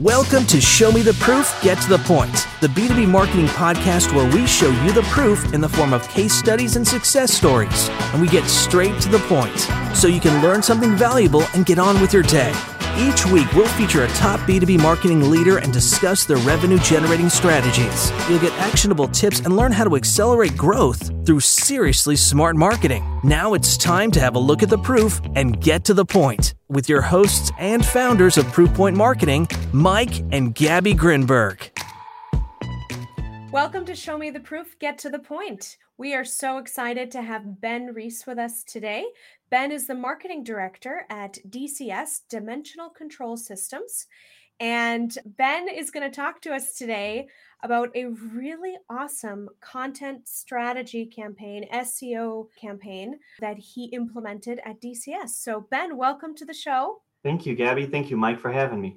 [0.00, 4.30] Welcome to Show Me the Proof, Get to the Point, the B2B marketing podcast where
[4.30, 7.88] we show you the proof in the form of case studies and success stories.
[8.12, 9.58] And we get straight to the point
[9.96, 12.52] so you can learn something valuable and get on with your day.
[12.98, 18.10] Each week, we'll feature a top B2B marketing leader and discuss their revenue generating strategies.
[18.26, 23.04] You'll get actionable tips and learn how to accelerate growth through seriously smart marketing.
[23.22, 26.54] Now it's time to have a look at the proof and get to the point
[26.68, 31.68] with your hosts and founders of Proofpoint Marketing, Mike and Gabby Grinberg.
[33.52, 35.76] Welcome to Show Me the Proof, Get to the Point.
[35.98, 39.06] We are so excited to have Ben Reese with us today.
[39.48, 44.06] Ben is the marketing director at DCS, Dimensional Control Systems.
[44.58, 47.28] And Ben is going to talk to us today
[47.62, 55.28] about a really awesome content strategy campaign, SEO campaign that he implemented at DCS.
[55.28, 57.02] So, Ben, welcome to the show.
[57.22, 57.86] Thank you, Gabby.
[57.86, 58.96] Thank you, Mike, for having me.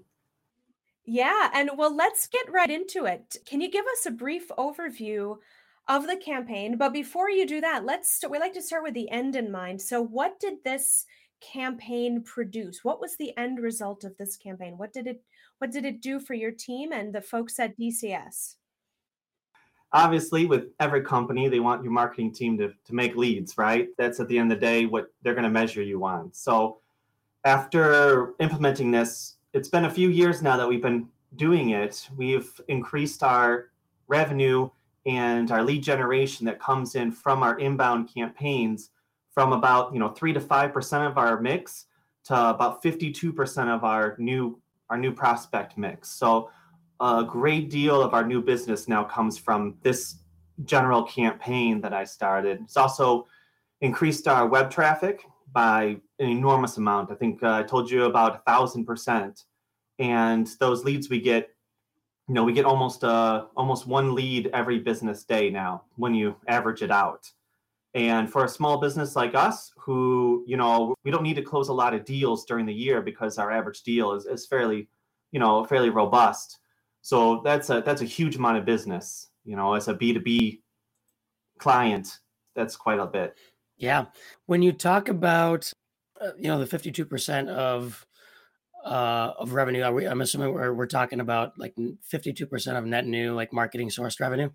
[1.05, 3.37] Yeah, and well, let's get right into it.
[3.45, 5.37] Can you give us a brief overview
[5.89, 6.77] of the campaign.
[6.77, 9.51] But before you do that, let's st- we like to start with the end in
[9.51, 9.81] mind.
[9.81, 11.05] So what did this
[11.41, 12.83] campaign produce?
[12.83, 14.77] What was the end result of this campaign?
[14.77, 15.23] What did it
[15.57, 18.55] what did it do for your team and the folks at DCS?
[19.91, 23.89] Obviously, with every company, they want your marketing team to, to make leads, right?
[23.97, 26.31] That's at the end of the day what they're going to measure you on.
[26.31, 26.79] So,
[27.43, 32.07] after implementing this, it's been a few years now that we've been doing it.
[32.15, 33.71] We've increased our
[34.07, 34.69] revenue
[35.05, 38.91] and our lead generation that comes in from our inbound campaigns
[39.31, 41.85] from about you know three to five percent of our mix
[42.25, 46.09] to about 52% of our new our new prospect mix.
[46.09, 46.49] So
[46.99, 50.15] a great deal of our new business now comes from this
[50.65, 52.59] general campaign that i started.
[52.61, 53.27] It's also
[53.81, 57.11] increased our web traffic by an enormous amount.
[57.11, 59.43] I think uh, i told you about a thousand percent.
[59.99, 61.49] And those leads we get
[62.29, 66.35] you know we get almost uh almost one lead every business day now when you
[66.47, 67.29] average it out.
[67.95, 71.69] And for a small business like us who you know we don't need to close
[71.69, 74.87] a lot of deals during the year because our average deal is, is fairly
[75.31, 76.59] you know fairly robust.
[77.01, 80.61] So that's a that's a huge amount of business you know as a b2b
[81.57, 82.19] client
[82.55, 83.35] that's quite a bit.
[83.77, 84.05] Yeah.
[84.45, 85.73] When you talk about
[86.21, 88.05] uh, you know the 52% of
[88.85, 89.83] uh, of revenue?
[89.83, 93.89] Are we, I'm assuming we're, we're talking about like 52% of net new, like marketing
[93.89, 94.49] source revenue.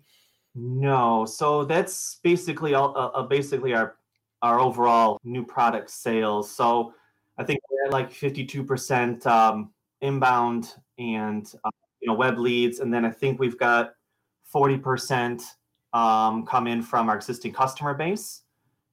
[0.55, 3.97] No, so that's basically all, uh, uh, basically our
[4.41, 6.49] our overall new product sales.
[6.49, 6.93] So
[7.37, 9.71] I think we're at like 52% um,
[10.01, 13.93] inbound and uh, you know web leads, and then I think we've got
[14.53, 15.41] 40%
[15.93, 18.43] um, come in from our existing customer base,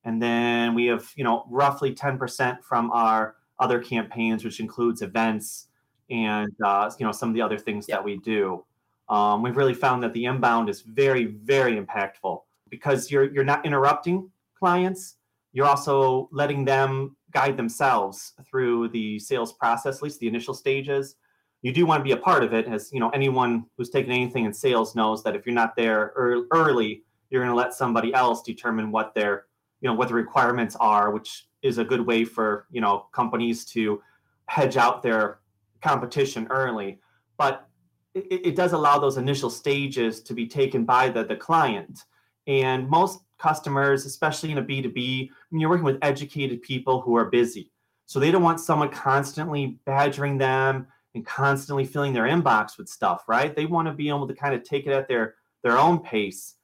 [0.04, 5.68] and then we have you know roughly 10% from our other campaigns, which includes events
[6.10, 8.64] and uh, you know some of the other things that we do.
[9.08, 13.64] Um, we've really found that the inbound is very, very impactful because you're you're not
[13.64, 15.16] interrupting clients.
[15.52, 21.16] You're also letting them guide themselves through the sales process, at least the initial stages.
[21.60, 23.10] You do want to be a part of it, as you know.
[23.10, 27.54] Anyone who's taken anything in sales knows that if you're not there early, you're going
[27.54, 29.46] to let somebody else determine what their
[29.80, 33.64] you know what the requirements are, which is a good way for you know companies
[33.66, 34.02] to
[34.46, 35.40] hedge out their
[35.82, 37.00] competition early.
[37.36, 37.68] But
[38.14, 42.04] it, it, does allow those initial stages to be taken by the, the client.
[42.46, 47.16] And most customers especially in a b2b I mean, you're working with educated people who
[47.16, 47.72] are busy
[48.06, 50.86] so they don't want someone constantly badgering them
[51.16, 53.54] and constantly filling their inbox with stuff right?
[53.54, 55.34] They want to be able to kind of take it at their
[55.64, 56.54] their own pace.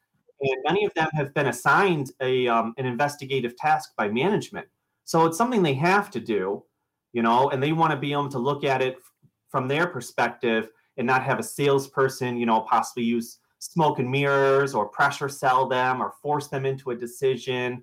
[0.41, 4.69] And many of them have been assigned a um, an investigative task by management
[5.09, 6.63] so it's something they have to do,
[7.15, 8.99] you know, and they want to be able to look at it
[9.49, 14.75] from their perspective and not have a salesperson, you know, possibly use smoke and mirrors
[14.75, 17.83] or pressure sell them or force them into a decision,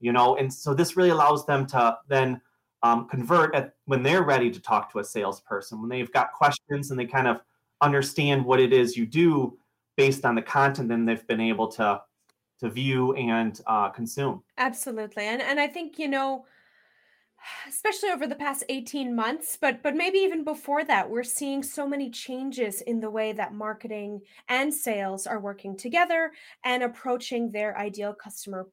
[0.00, 0.34] you know.
[0.34, 2.40] And so this really allows them to then
[2.82, 6.90] um, convert at when they're ready to talk to a salesperson, when they've got questions
[6.90, 7.36] and they kind of
[7.82, 9.56] understand what it is you do
[9.96, 12.02] based on the content then they've been able to
[12.58, 14.42] to view and uh, consume.
[14.58, 16.46] Absolutely, and and I think you know
[17.68, 21.86] especially over the past 18 months but but maybe even before that we're seeing so
[21.86, 26.32] many changes in the way that marketing and sales are working together
[26.64, 28.68] and approaching their ideal customer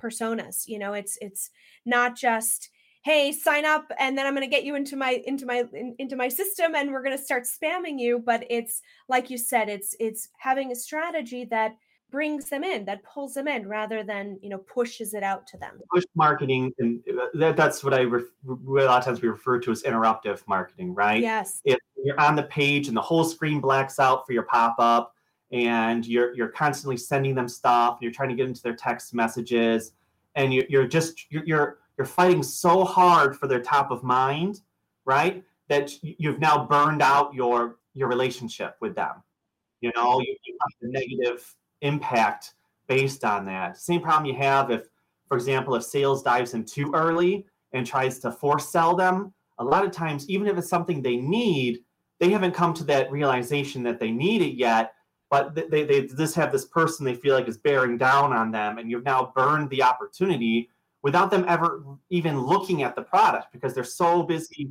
[0.00, 0.66] personas.
[0.66, 1.50] You know it's it's
[1.84, 2.70] not just
[3.02, 5.94] hey sign up and then i'm going to get you into my into my in,
[5.98, 9.68] into my system and we're going to start spamming you but it's like you said
[9.68, 11.76] it's it's having a strategy that
[12.10, 15.56] brings them in, that pulls them in rather than, you know, pushes it out to
[15.56, 15.80] them.
[15.92, 19.58] Push marketing, and uh, that, that's what I ref, a lot of times we refer
[19.60, 21.20] to as interruptive marketing, right?
[21.20, 21.60] Yes.
[21.64, 25.14] If you're on the page and the whole screen blacks out for your pop up,
[25.52, 29.14] and you're you're constantly sending them stuff, and you're trying to get into their text
[29.14, 29.92] messages,
[30.34, 34.60] and you, you're just you're, you're you're fighting so hard for their top of mind,
[35.04, 35.44] right?
[35.68, 39.22] That you've now burned out your your relationship with them.
[39.80, 41.54] You know, you, you have the negative
[41.86, 42.54] impact
[42.88, 43.76] based on that.
[43.76, 44.88] Same problem you have if,
[45.28, 49.32] for example, if sales dives in too early and tries to force sell them.
[49.58, 51.80] A lot of times, even if it's something they need,
[52.20, 54.92] they haven't come to that realization that they need it yet.
[55.30, 58.78] But they, they just have this person they feel like is bearing down on them,
[58.78, 60.70] and you've now burned the opportunity
[61.02, 64.70] without them ever even looking at the product because they're so busy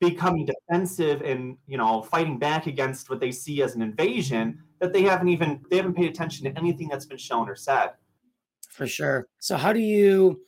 [0.00, 4.92] becoming defensive and you know fighting back against what they see as an invasion that
[4.92, 7.92] they haven't even they haven't paid attention to anything that's been shown or said.
[8.68, 9.28] For sure.
[9.38, 10.42] So how do you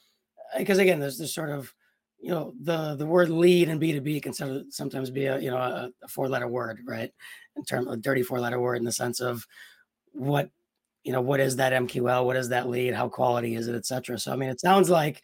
[0.58, 1.72] because again there's this sort of
[2.18, 5.88] you know the the word lead in b2b can sometimes be a you know a,
[6.02, 7.12] a four letter word right?
[7.54, 9.46] In terms of a dirty four letter word in the sense of
[10.10, 10.50] what
[11.04, 12.92] you know what is that mql what is that lead?
[12.92, 15.22] How quality is it etc so i mean it sounds like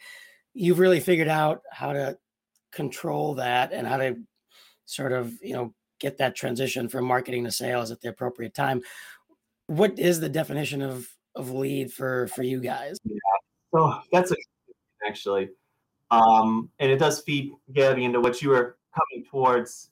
[0.54, 2.16] you've really figured out how to
[2.70, 4.16] control that and how to
[4.84, 8.82] sort of you know get that transition from marketing to sales at the appropriate time.
[9.66, 12.98] What is the definition of of lead for for you guys?
[13.04, 13.16] Yeah.
[13.72, 14.32] So that's
[15.06, 15.50] actually.
[16.10, 19.90] Um and it does feed gabby into what you were coming towards.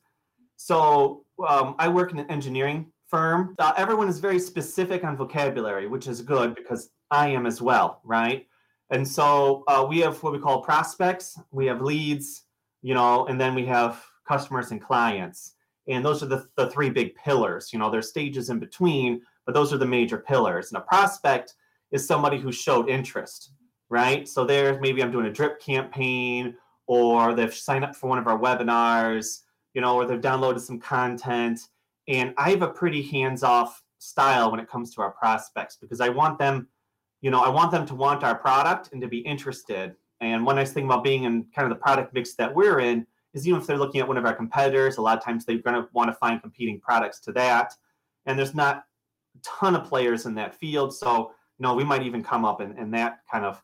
[0.57, 3.55] So um, i work in an engineering firm.
[3.61, 8.01] Uh, everyone is very specific on vocabulary which is good because i am as well
[8.05, 8.47] right?
[8.91, 11.39] And so uh, we have what we call prospects.
[11.51, 12.45] We have leads
[12.83, 15.55] you know, and then we have customers and clients.
[15.89, 17.73] And those are the, the three big pillars.
[17.73, 20.71] You know, there's stages in between, but those are the major pillars.
[20.71, 21.55] And a prospect
[21.91, 23.53] is somebody who showed interest,
[23.89, 24.29] right?
[24.29, 26.55] So there's maybe I'm doing a drip campaign
[26.87, 29.41] or they've signed up for one of our webinars,
[29.75, 31.61] you know, or they've downloaded some content.
[32.07, 36.09] And I have a pretty hands-off style when it comes to our prospects because I
[36.09, 36.69] want them,
[37.21, 40.57] you know, I want them to want our product and to be interested and one
[40.57, 43.61] nice thing about being in kind of the product mix that we're in is even
[43.61, 45.89] if they're looking at one of our competitors, a lot of times they're going to
[45.93, 47.75] want to find competing products to that.
[48.27, 48.85] And there's not
[49.37, 50.95] a ton of players in that field.
[50.95, 53.63] So, you know, we might even come up in, in that kind of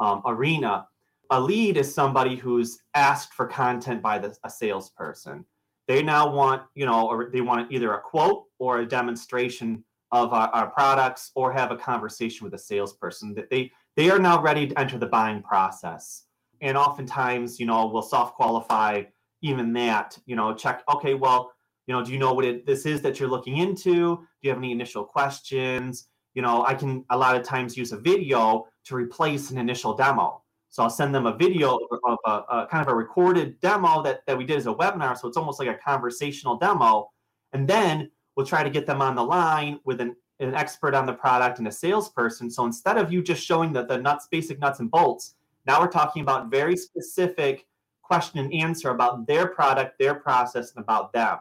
[0.00, 0.86] um, arena.
[1.30, 5.44] A lead is somebody who's asked for content by the, a salesperson.
[5.88, 10.32] They now want, you know, or they want either a quote or a demonstration of
[10.32, 14.40] our, our products or have a conversation with a salesperson that they they are now
[14.40, 16.25] ready to enter the buying process.
[16.60, 19.04] And oftentimes, you know, we'll soft qualify
[19.42, 21.52] even that, you know, check, okay, well,
[21.86, 24.16] you know, do you know what it, this is that you're looking into?
[24.16, 26.08] Do you have any initial questions?
[26.34, 29.94] You know, I can a lot of times use a video to replace an initial
[29.94, 30.42] demo.
[30.68, 34.20] So I'll send them a video of a, a, kind of a recorded demo that,
[34.26, 35.16] that we did as a webinar.
[35.16, 37.10] So it's almost like a conversational demo.
[37.52, 41.06] And then we'll try to get them on the line with an an expert on
[41.06, 42.50] the product and a salesperson.
[42.50, 45.34] So instead of you just showing the, the nuts, basic nuts and bolts,
[45.66, 47.66] now we're talking about very specific
[48.02, 51.38] question and answer about their product, their process, and about them.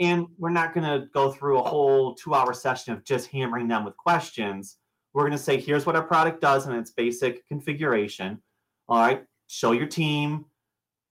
[0.00, 3.66] And we're not going to go through a whole two hour session of just hammering
[3.66, 4.78] them with questions.
[5.12, 8.40] We're going to say, here's what our product does in its basic configuration.
[8.88, 10.44] All right, show your team,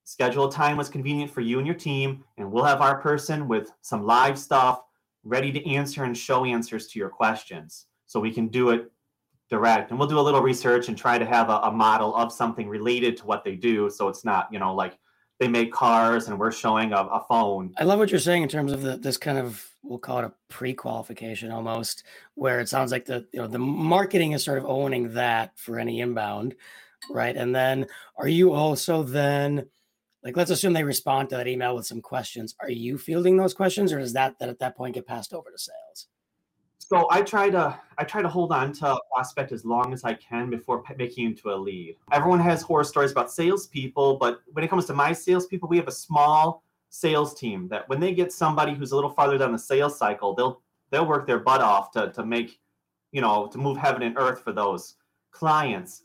[0.05, 3.47] schedule a time that's convenient for you and your team, and we'll have our person
[3.47, 4.81] with some live stuff
[5.25, 7.87] ready to answer and show answers to your questions.
[8.05, 8.89] So we can do it
[9.49, 9.91] direct.
[9.91, 12.67] And we'll do a little research and try to have a, a model of something
[12.67, 13.89] related to what they do.
[13.89, 14.97] So it's not, you know, like
[15.39, 17.73] they make cars and we're showing a, a phone.
[17.77, 20.25] I love what you're saying in terms of the, this kind of we'll call it
[20.25, 22.03] a pre-qualification almost,
[22.35, 25.79] where it sounds like the you know the marketing is sort of owning that for
[25.79, 26.55] any inbound,
[27.09, 27.35] right?
[27.35, 27.87] And then
[28.17, 29.67] are you also then
[30.23, 33.53] like let's assume they respond to that email with some questions are you fielding those
[33.53, 36.07] questions or does that that at that point get passed over to sales
[36.87, 40.03] so i try to i try to hold on to a prospect as long as
[40.03, 44.63] i can before making into a lead everyone has horror stories about salespeople but when
[44.63, 48.31] it comes to my salespeople we have a small sales team that when they get
[48.31, 51.91] somebody who's a little farther down the sales cycle they'll they'll work their butt off
[51.91, 52.59] to, to make
[53.11, 54.95] you know to move heaven and earth for those
[55.31, 56.03] clients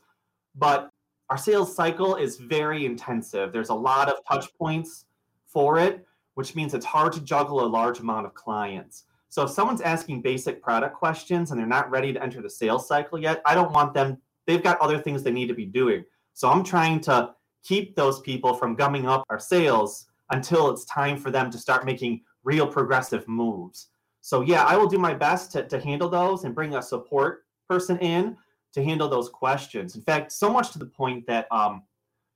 [0.55, 0.89] but
[1.29, 3.51] our sales cycle is very intensive.
[3.51, 5.05] There's a lot of touch points
[5.47, 9.05] for it, which means it's hard to juggle a large amount of clients.
[9.33, 12.87] So if someone's asking basic product questions and they're not ready to enter the sales
[12.87, 16.05] cycle yet, I don't want them, they've got other things they need to be doing.
[16.35, 21.17] So I'm trying to keep those people from gumming up our sales until it's time
[21.17, 23.87] for them to start making real progressive moves.
[24.21, 27.45] So yeah, I will do my best to, to handle those and bring a support
[27.67, 28.37] person in
[28.73, 29.95] to handle those questions.
[29.95, 31.81] In fact, so much to the point that um,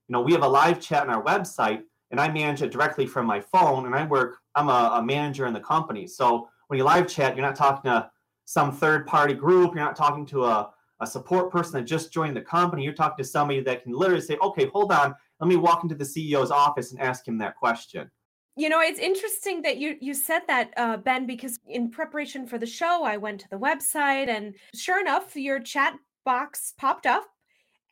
[0.08, 3.06] you know we have a live chat on our website, and I manage it directly
[3.06, 3.86] from my phone.
[3.86, 4.38] And I work.
[4.56, 7.90] I'm a, a manager in the company, so when you live chat, you're not talking
[7.92, 8.10] to
[8.46, 9.74] some third party group.
[9.74, 12.84] You're not talking to a a support person that just joined the company.
[12.84, 15.94] You're talking to somebody that can literally say, "Okay, hold on, let me walk into
[15.96, 18.10] the CEO's office and ask him that question."
[18.56, 22.58] You know, it's interesting that you you said that, uh, Ben, because in preparation for
[22.58, 25.94] the show, I went to the website, and sure enough, your chat
[26.26, 27.26] box popped up,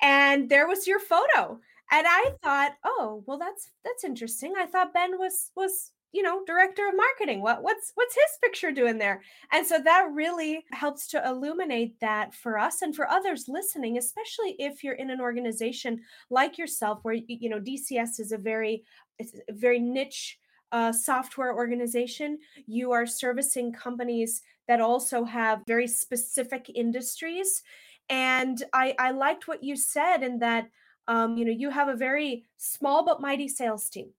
[0.01, 1.60] and there was your photo.
[1.91, 4.53] And I thought, oh, well, that's that's interesting.
[4.58, 8.72] I thought Ben was was you know director of marketing what what's what's his picture
[8.72, 9.22] doing there?
[9.52, 14.56] And so that really helps to illuminate that for us and for others listening especially
[14.60, 18.84] if you're in an organization like yourself where you know dcs is a very
[19.20, 20.38] it's a very niche
[20.72, 22.38] uh, software organization.
[22.66, 27.64] You are servicing companies that also have very specific industries.
[28.10, 30.70] And i i liked what you said in that
[31.08, 34.10] um, you know you have a very small but mighty sales team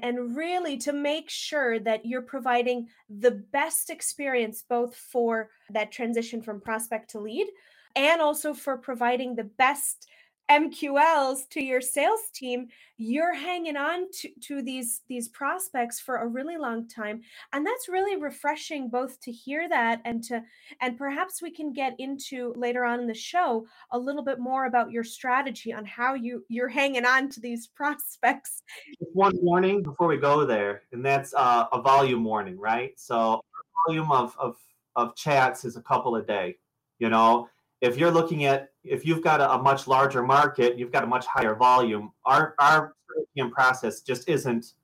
[0.00, 6.42] and really to make sure that you're providing the best experience both for that transition
[6.42, 7.46] from prospect to lead
[7.94, 10.06] and also for providing the best
[10.50, 16.26] MQLs to your sales team, you're hanging on to, to these these prospects for a
[16.26, 17.22] really long time.
[17.52, 20.42] And that's really refreshing both to hear that and to
[20.80, 24.66] and perhaps we can get into later on in the show a little bit more
[24.66, 28.62] about your strategy on how you you're hanging on to these prospects.
[28.98, 32.92] Just One warning before we go there, and that's uh, a volume warning, right?
[32.96, 33.40] So
[33.86, 34.56] volume of, of
[34.94, 36.56] of chats is a couple a day,
[36.98, 37.48] you know
[37.80, 41.06] if you're looking at if you've got a, a, much larger market, you've got a
[41.06, 42.12] much higher volume.
[42.24, 42.94] Our our
[43.50, 44.74] process just isn't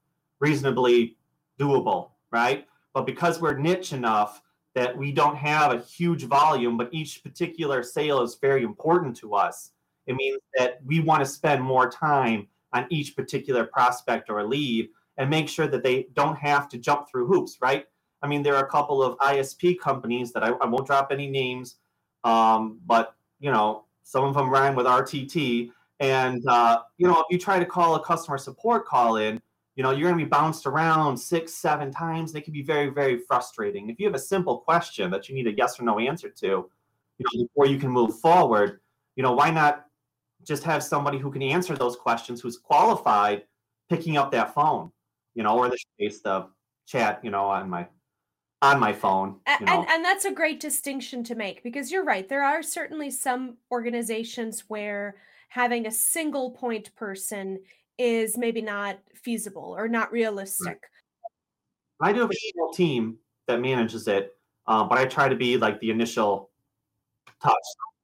[0.40, 1.16] reasonably
[1.58, 2.66] doable, right?
[2.94, 4.42] But because we're niche enough
[4.74, 9.34] that we don't have a huge volume, but each particular sale is very important to
[9.34, 9.72] us,
[10.06, 14.88] it means that we want to spend more time on each particular prospect or lead
[15.18, 17.86] and make sure that they don't have to jump through hoops, right?
[18.22, 21.28] I mean, there are a couple of ISP companies that I, I won't drop any
[21.28, 21.76] names
[22.24, 25.70] um, but you know, some of them rhyme with RTT.
[26.00, 29.40] And uh, you know, if you try to call a customer support call in,
[29.76, 32.32] you know, you're going to be bounced around six, seven times.
[32.32, 33.88] They can be very, very frustrating.
[33.88, 36.46] If you have a simple question that you need a yes or no answer to,
[36.46, 38.80] you know, before you can move forward,
[39.16, 39.86] you know, why not
[40.44, 43.44] just have somebody who can answer those questions, who's qualified,
[43.88, 44.90] picking up that phone,
[45.34, 46.48] you know, or the case the
[46.86, 47.86] chat, you know, on my
[48.62, 49.36] on my phone.
[49.60, 49.72] You know.
[49.72, 52.28] and, and that's a great distinction to make because you're right.
[52.28, 55.16] There are certainly some organizations where
[55.48, 57.58] having a single point person
[57.98, 60.80] is maybe not feasible or not realistic.
[62.00, 62.10] Right.
[62.10, 65.56] I do have a small team that manages it, uh, but I try to be
[65.56, 66.50] like the initial
[67.42, 67.54] touch.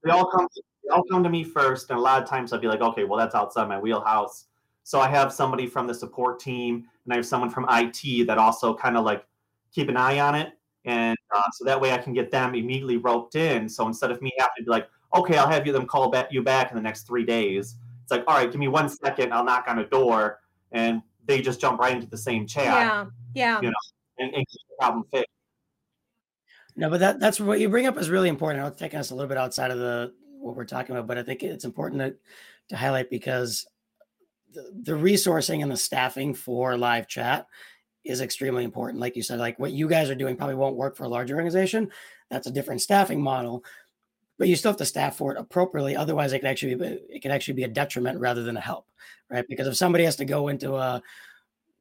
[0.05, 0.47] They all come.
[0.85, 3.05] They all come to me first, and a lot of times I'll be like, okay,
[3.05, 4.47] well that's outside my wheelhouse.
[4.85, 8.38] So I have somebody from the support team, and I have someone from IT that
[8.38, 9.25] also kind of like
[9.78, 10.52] keep an eye on it.
[10.85, 13.68] And uh, so that way I can get them immediately roped in.
[13.68, 16.28] So instead of me having to be like, okay, I'll have you them call back
[16.32, 17.76] you back in the next three days.
[18.02, 20.40] It's like, all right, give me one second, I'll knock on a door,
[20.73, 22.64] and they just jump right into the same chat.
[22.64, 23.61] Yeah, yeah.
[23.61, 23.76] You know,
[24.18, 25.28] and, and keep the problem fixed.
[26.75, 28.61] No, but that that's what you bring up is really important.
[28.61, 31.06] I know it's taking us a little bit outside of the what we're talking about,
[31.06, 32.14] but I think it's important to,
[32.70, 33.66] to highlight because
[34.52, 37.47] the, the resourcing and the staffing for live chat
[38.05, 39.00] is extremely important.
[39.00, 41.31] Like you said, like what you guys are doing probably won't work for a large
[41.31, 41.90] organization.
[42.31, 43.64] That's a different staffing model,
[44.38, 45.97] but you still have to staff for it appropriately.
[45.97, 48.87] Otherwise, it could actually be, it can actually be a detriment rather than a help,
[49.31, 49.45] right?
[49.49, 51.02] Because if somebody has to go into a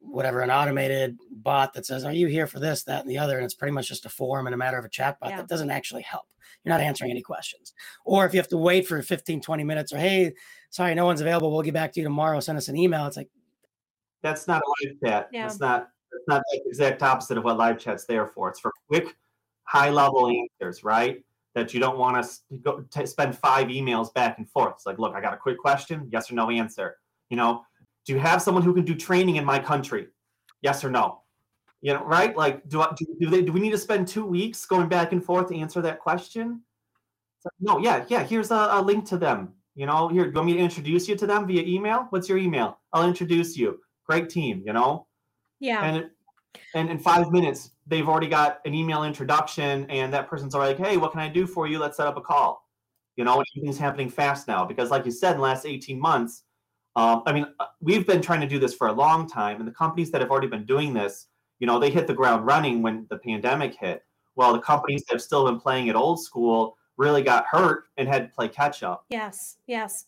[0.00, 3.36] whatever an automated bot that says, "Are you here for this, that, and the other?"
[3.36, 5.36] and it's pretty much just a form and a matter of a chat bot, yeah.
[5.38, 6.26] that doesn't actually help.
[6.64, 7.74] You're not answering any questions.
[8.04, 10.34] Or if you have to wait for 15, 20 minutes, or hey,
[10.70, 11.52] sorry, no one's available.
[11.52, 12.40] We'll get back to you tomorrow.
[12.40, 13.06] Send us an email.
[13.06, 13.30] It's like
[14.22, 15.28] that's not a live chat.
[15.32, 15.42] Yeah.
[15.42, 18.48] That's not it's not the exact opposite of what live chat's there for.
[18.48, 19.16] It's for quick,
[19.64, 21.24] high level answers, right?
[21.54, 24.74] That you don't want to go to spend five emails back and forth.
[24.76, 26.96] It's like, look, I got a quick question, yes or no answer.
[27.30, 27.62] You know,
[28.06, 30.08] do you have someone who can do training in my country?
[30.62, 31.22] Yes or no?
[31.80, 32.36] You know, right?
[32.36, 35.12] Like, do I, do, do they do we need to spend two weeks going back
[35.12, 36.62] and forth to answer that question?
[37.44, 38.24] Like, no, yeah, yeah.
[38.24, 39.54] Here's a, a link to them.
[39.74, 42.06] You know, here, you want me to introduce you to them via email?
[42.10, 42.78] What's your email?
[42.92, 43.78] I'll introduce you.
[44.06, 45.06] Great team, you know.
[45.60, 45.84] Yeah.
[45.84, 46.10] And it,
[46.74, 50.88] and in five minutes, they've already got an email introduction, and that person's already like,
[50.88, 51.78] "Hey, what can I do for you?
[51.78, 52.68] Let's set up a call."
[53.16, 56.44] You know, everything's happening fast now because, like you said, in the last eighteen months,
[56.96, 59.68] um, I mean, uh, we've been trying to do this for a long time, and
[59.68, 61.26] the companies that have already been doing this,
[61.58, 64.04] you know, they hit the ground running when the pandemic hit.
[64.36, 68.08] Well, the companies that have still been playing it old school, really got hurt and
[68.08, 69.04] had to play catch up.
[69.08, 70.06] Yes, yes.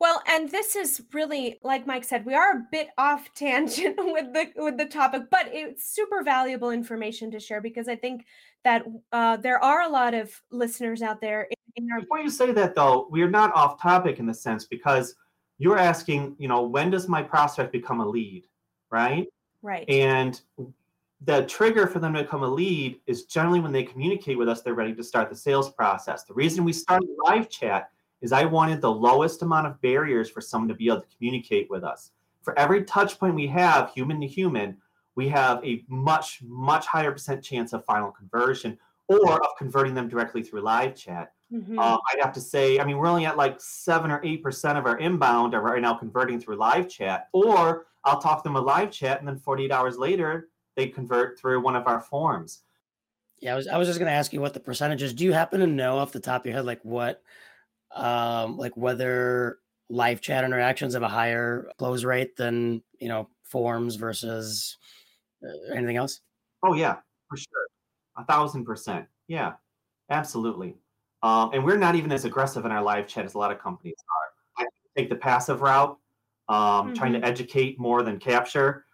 [0.00, 4.32] Well, and this is really, like Mike said, we are a bit off tangent with
[4.32, 8.26] the with the topic, but it's super valuable information to share because I think
[8.64, 11.48] that uh, there are a lot of listeners out there.
[11.76, 15.14] In, Before you say that, though, we are not off topic in the sense because
[15.58, 18.44] you're asking, you know, when does my prospect become a lead,
[18.90, 19.26] right?
[19.62, 19.88] Right.
[19.88, 20.40] And
[21.22, 24.62] the trigger for them to become a lead is generally when they communicate with us,
[24.62, 26.24] they're ready to start the sales process.
[26.24, 30.40] The reason we started live chat is I wanted the lowest amount of barriers for
[30.40, 32.12] someone to be able to communicate with us.
[32.42, 34.76] For every touch point we have, human to human,
[35.14, 40.08] we have a much, much higher percent chance of final conversion or of converting them
[40.08, 41.32] directly through live chat.
[41.52, 41.78] Mm-hmm.
[41.78, 44.78] Uh, I'd have to say, I mean, we're only at like seven or eight percent
[44.78, 47.28] of our inbound are right now converting through live chat.
[47.32, 51.38] Or I'll talk to them a live chat, and then 48 hours later, they convert
[51.38, 52.62] through one of our forms.
[53.40, 55.12] Yeah, I was I was just going to ask you what the percentages.
[55.12, 57.22] Do you happen to know off the top of your head, like what,
[57.94, 63.96] um, like whether live chat interactions have a higher close rate than you know forms
[63.96, 64.78] versus
[65.44, 66.20] uh, anything else?
[66.62, 66.96] Oh yeah,
[67.28, 67.66] for sure,
[68.16, 69.06] a thousand percent.
[69.28, 69.54] Yeah,
[70.10, 70.76] absolutely.
[71.22, 73.58] Um, and we're not even as aggressive in our live chat as a lot of
[73.58, 73.96] companies
[74.58, 74.64] are.
[74.64, 75.98] I take the passive route,
[76.48, 76.92] um, mm-hmm.
[76.94, 77.28] trying to mm-hmm.
[77.28, 78.84] educate more than capture.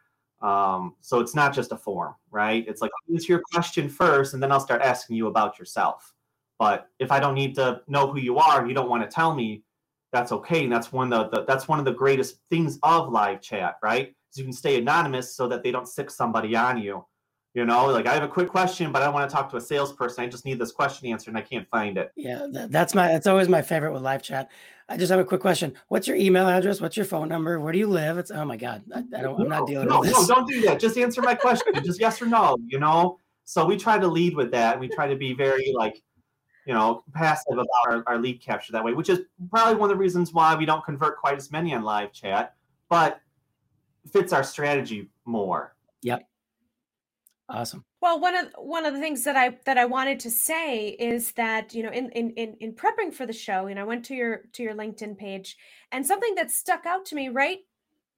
[0.40, 2.64] Um, so it's not just a form, right?
[2.66, 6.11] It's like answer your question first, and then I'll start asking you about yourself.
[6.62, 9.12] But if I don't need to know who you are and you don't want to
[9.12, 9.64] tell me,
[10.12, 10.62] that's okay.
[10.62, 13.78] And that's one of the, the that's one of the greatest things of live chat,
[13.82, 14.14] right?
[14.30, 17.04] Is you can stay anonymous so that they don't sic somebody on you.
[17.54, 19.60] You know, like I have a quick question, but I want to talk to a
[19.60, 20.22] salesperson.
[20.22, 22.12] I just need this question answered and I can't find it.
[22.14, 24.48] Yeah, that's my that's always my favorite with live chat.
[24.88, 25.74] I just have a quick question.
[25.88, 26.80] What's your email address?
[26.80, 27.58] What's your phone number?
[27.58, 28.18] Where do you live?
[28.18, 29.40] It's oh my god, I, I don't.
[29.40, 30.28] I'm not dealing no, with this.
[30.28, 30.78] No, don't do that.
[30.78, 31.74] Just answer my question.
[31.82, 32.56] just yes or no.
[32.68, 33.18] You know.
[33.44, 34.78] So we try to lead with that.
[34.78, 36.00] We try to be very like,
[36.66, 39.96] you know, passive about our, our lead capture that way, which is probably one of
[39.96, 42.54] the reasons why we don't convert quite as many on live chat,
[42.88, 43.20] but
[44.12, 45.74] fits our strategy more.
[46.02, 46.28] Yep.
[47.48, 47.84] Awesome.
[48.00, 51.32] Well, one of one of the things that I that I wanted to say is
[51.32, 54.14] that you know in in in, in prepping for the show, and I went to
[54.14, 55.56] your to your LinkedIn page,
[55.90, 57.58] and something that stuck out to me right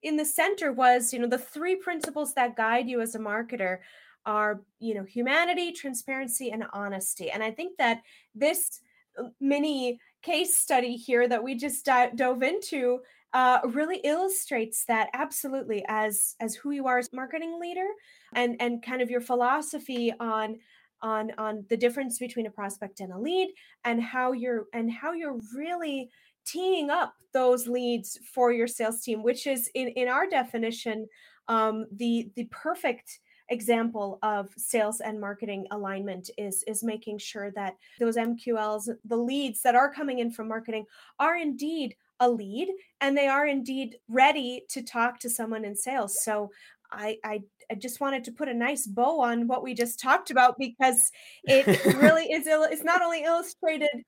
[0.02, 3.78] in the center was you know the three principles that guide you as a marketer
[4.26, 7.30] are you know humanity, transparency, and honesty.
[7.30, 8.02] And I think that
[8.34, 8.80] this
[9.18, 13.00] uh, mini case study here that we just dove into
[13.34, 17.86] uh, really illustrates that absolutely as as who you are as marketing leader
[18.34, 20.56] and and kind of your philosophy on
[21.02, 23.52] on on the difference between a prospect and a lead
[23.84, 26.08] and how you're and how you're really
[26.46, 31.06] teeing up those leads for your sales team which is in in our definition
[31.48, 33.18] um, the the perfect
[33.50, 39.60] example of sales and marketing alignment is is making sure that those mqls the leads
[39.60, 40.86] that are coming in from marketing
[41.18, 42.68] are indeed a lead
[43.00, 46.22] and they are indeed ready to talk to someone in sales.
[46.22, 46.50] So
[46.90, 50.30] I, I, I just wanted to put a nice bow on what we just talked
[50.30, 51.10] about because
[51.44, 54.04] it really is Ill, it's not only illustrated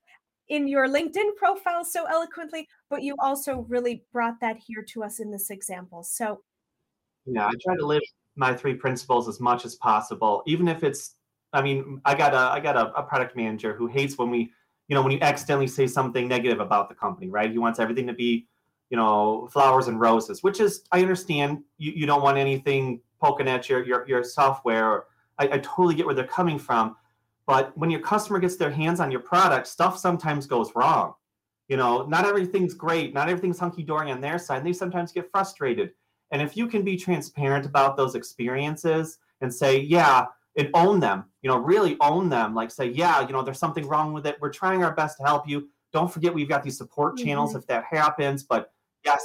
[0.48, 5.18] in your LinkedIn profile so eloquently, but you also really brought that here to us
[5.18, 6.04] in this example.
[6.04, 6.42] So
[7.24, 8.02] yeah, I try to live
[8.36, 11.16] my three principles as much as possible, even if it's
[11.52, 14.52] I mean, I got a I got a, a product manager who hates when we
[14.88, 17.50] you know, when you accidentally say something negative about the company, right?
[17.50, 18.46] He wants everything to be,
[18.90, 23.48] you know, flowers and roses, which is I understand you, you don't want anything poking
[23.48, 25.04] at your your, your software.
[25.38, 26.96] I, I totally get where they're coming from.
[27.46, 31.14] But when your customer gets their hands on your product, stuff sometimes goes wrong.
[31.68, 34.64] You know, not everything's great, not everything's hunky dory on their side.
[34.64, 35.92] They sometimes get frustrated.
[36.30, 41.24] And if you can be transparent about those experiences and say, yeah, and own them
[41.42, 44.36] you know really own them like say yeah you know there's something wrong with it
[44.40, 47.58] we're trying our best to help you don't forget we've got these support channels mm-hmm.
[47.58, 48.72] if that happens but
[49.04, 49.24] yes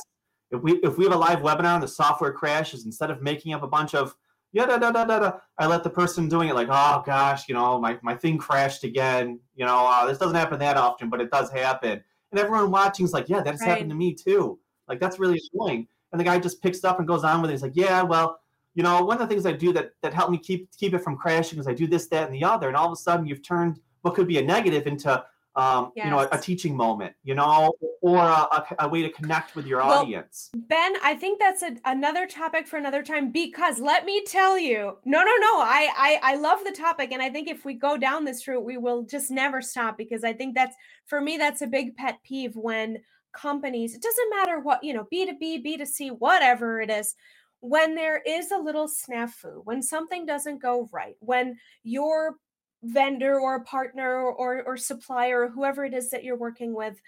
[0.52, 3.54] if we if we have a live webinar and the software crashes instead of making
[3.54, 4.16] up a bunch of
[4.52, 7.48] yeah da, da, da, da, da, i let the person doing it like oh gosh
[7.48, 11.10] you know my, my thing crashed again you know uh, this doesn't happen that often
[11.10, 13.70] but it does happen and everyone watching is like yeah that's right.
[13.70, 17.08] happened to me too like that's really annoying and the guy just picks up and
[17.08, 18.42] goes on with it he's like yeah well
[18.74, 21.00] you know, one of the things I do that that helped me keep keep it
[21.00, 23.26] from crashing is I do this, that, and the other, and all of a sudden
[23.26, 26.06] you've turned what could be a negative into um, yes.
[26.06, 29.54] you know, a, a, teaching moment, you know, or a, a, a way to connect
[29.54, 30.50] with your well, audience.
[30.56, 34.98] Ben, I think that's a, another topic for another time because let me tell you,
[35.04, 37.98] no, no, no, I, I, I love the topic, and I think if we go
[37.98, 41.62] down this route, we will just never stop because I think that's for me that's
[41.62, 43.00] a big pet peeve when
[43.34, 43.96] companies.
[43.96, 47.16] It doesn't matter what you know, B two B, B two C, whatever it is
[47.62, 52.38] when there is a little snafu, when something doesn't go right, when your
[52.84, 57.00] vendor or partner or, or supplier or whoever it is that you're working with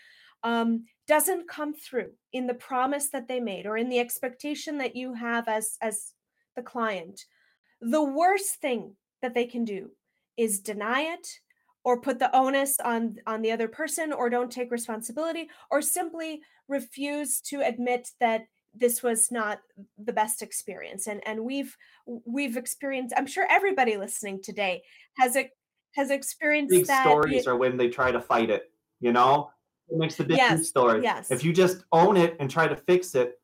[0.43, 4.95] um, doesn't come through in the promise that they made or in the expectation that
[4.95, 6.13] you have as as
[6.55, 7.25] the client
[7.81, 9.89] the worst thing that they can do
[10.37, 11.27] is deny it
[11.83, 16.41] or put the onus on on the other person or don't take responsibility or simply
[16.67, 18.43] refuse to admit that
[18.75, 19.59] this was not
[20.03, 21.75] the best experience and and we've
[22.25, 24.81] we've experienced i'm sure everybody listening today
[25.17, 25.49] has a
[25.95, 28.71] has experienced Big that stories are when they try to fight it.
[28.99, 29.51] You know,
[29.89, 31.03] it makes the big Yes, story.
[31.03, 31.31] yes.
[31.31, 33.39] If you just own it and try to fix it,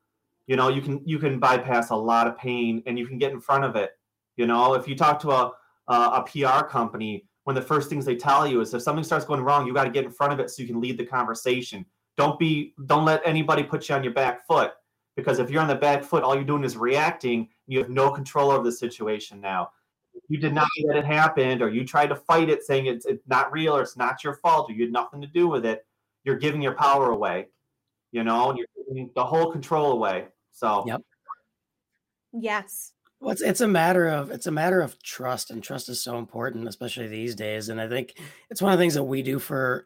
[0.47, 3.31] you know, you can you can bypass a lot of pain and you can get
[3.31, 3.91] in front of it.
[4.35, 5.53] You know, if you talk to a
[5.87, 9.03] a, a PR company, one of the first things they tell you is if something
[9.03, 10.99] starts going wrong, you got to get in front of it so you can lead
[10.99, 11.83] the conversation.
[12.15, 14.73] Don't be don't let anybody put you on your back foot
[15.15, 17.49] because if you're on the back foot, all you're doing is reacting.
[17.65, 19.71] You have no control over the situation now
[20.27, 23.51] you deny that it happened or you try to fight it saying it's, it's not
[23.51, 25.85] real or it's not your fault or you had nothing to do with it
[26.23, 27.47] you're giving your power away
[28.11, 31.01] you know and you're giving the whole control away so Yep.
[32.33, 36.01] yes Well, it's, it's a matter of it's a matter of trust, and trust is
[36.01, 37.69] so important, especially these days.
[37.69, 38.15] And I think
[38.49, 39.85] it's one of the things that we do for.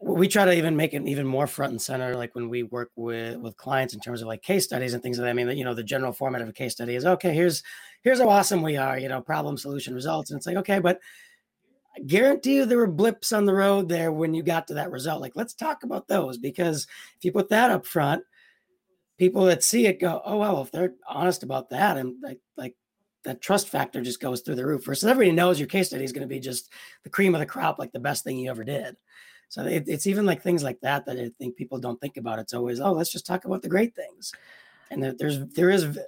[0.00, 2.90] We try to even make it even more front and center, like when we work
[2.96, 5.30] with with clients in terms of like case studies and things like that.
[5.30, 7.32] I mean, you know, the general format of a case study is okay.
[7.34, 7.62] Here's
[8.02, 11.00] here's how awesome we are, you know, problem, solution, results, and it's like okay, but
[11.96, 14.90] I guarantee you there were blips on the road there when you got to that
[14.90, 15.20] result.
[15.20, 18.24] Like, let's talk about those because if you put that up front,
[19.18, 22.74] people that see it go, oh well, if they're honest about that, and like like
[23.24, 24.84] that trust factor just goes through the roof.
[24.84, 26.70] Versus everybody knows your case study is going to be just
[27.02, 28.96] the cream of the crop, like the best thing you ever did.
[29.48, 32.38] So it, it's even like things like that that I think people don't think about.
[32.38, 34.32] It's always, oh, let's just talk about the great things,
[34.90, 35.98] and there, there's there is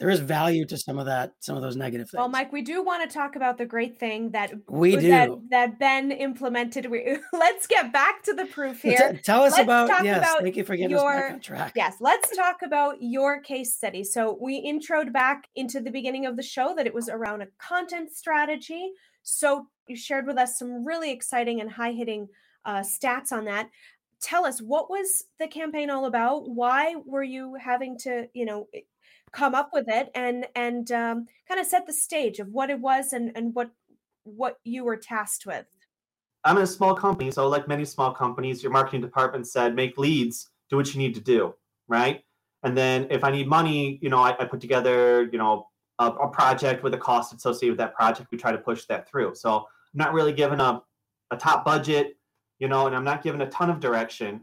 [0.00, 2.18] there is value to some of that, some of those negative things.
[2.18, 5.08] well mike we do want to talk about the great thing that we do.
[5.08, 9.52] that that ben implemented we, let's get back to the proof here t- tell us
[9.52, 10.18] Let's about yes.
[10.18, 11.72] about thank you for getting us back on track.
[11.76, 14.04] Yes, let's talk about your case study.
[14.04, 17.46] So, we introed back into the beginning of the show that it was around a
[17.58, 18.92] content strategy.
[19.22, 22.28] So, you shared with us some really exciting and high hitting
[22.64, 23.68] uh, stats on that.
[24.20, 26.48] Tell us what was the campaign all about?
[26.48, 28.68] Why were you having to, you know,
[29.32, 32.80] come up with it and and um, kind of set the stage of what it
[32.80, 33.70] was and and what
[34.24, 35.66] what you were tasked with?
[36.44, 39.98] i'm in a small company so like many small companies your marketing department said make
[39.98, 41.54] leads do what you need to do
[41.88, 42.22] right?
[42.62, 45.66] And then if i need money you know i, I put together you know
[45.98, 49.08] a, a project with a cost associated with that project we try to push that
[49.08, 49.34] through.
[49.34, 50.82] So i'm not really given a,
[51.30, 52.16] a top budget
[52.58, 54.40] you know and i'm not given a ton of direction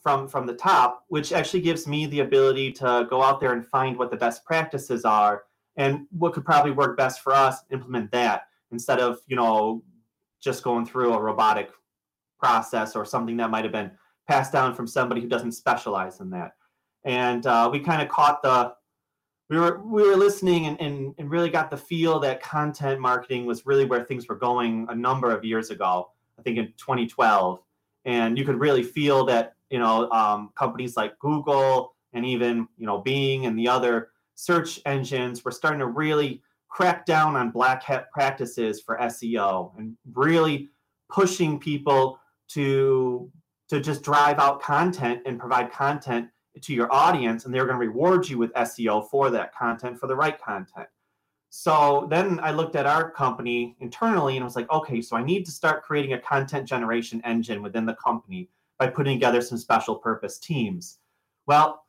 [0.00, 3.66] from from the top which actually gives me the ability to go out there and
[3.66, 5.44] find what the best practices are
[5.76, 9.82] and what could probably work best for us implement that instead of you know
[10.40, 11.70] just going through a robotic
[12.38, 13.90] process or something that might have been
[14.26, 16.52] passed down from somebody who doesn't specialize in that.
[17.04, 18.74] And uh, we kind of caught the
[19.48, 23.46] we were we were listening and, and and really got the feel that content marketing
[23.46, 26.10] was really where things were going a number of years ago.
[26.38, 27.60] I think in 2012,
[28.04, 32.86] and you could really feel that you know um, companies like Google and even you
[32.86, 37.82] know Bing and the other search engines were starting to really crack down on black
[37.82, 40.68] hat practices for SEO and really
[41.10, 43.30] pushing people to
[43.68, 46.28] to just drive out content and provide content
[46.62, 50.06] to your audience and they're going to reward you with SEO for that content for
[50.06, 50.88] the right content.
[51.50, 55.22] So then I looked at our company internally and I was like, okay, so I
[55.22, 58.48] need to start creating a content generation engine within the company
[58.78, 60.98] by putting together some special purpose teams.
[61.46, 61.84] Well,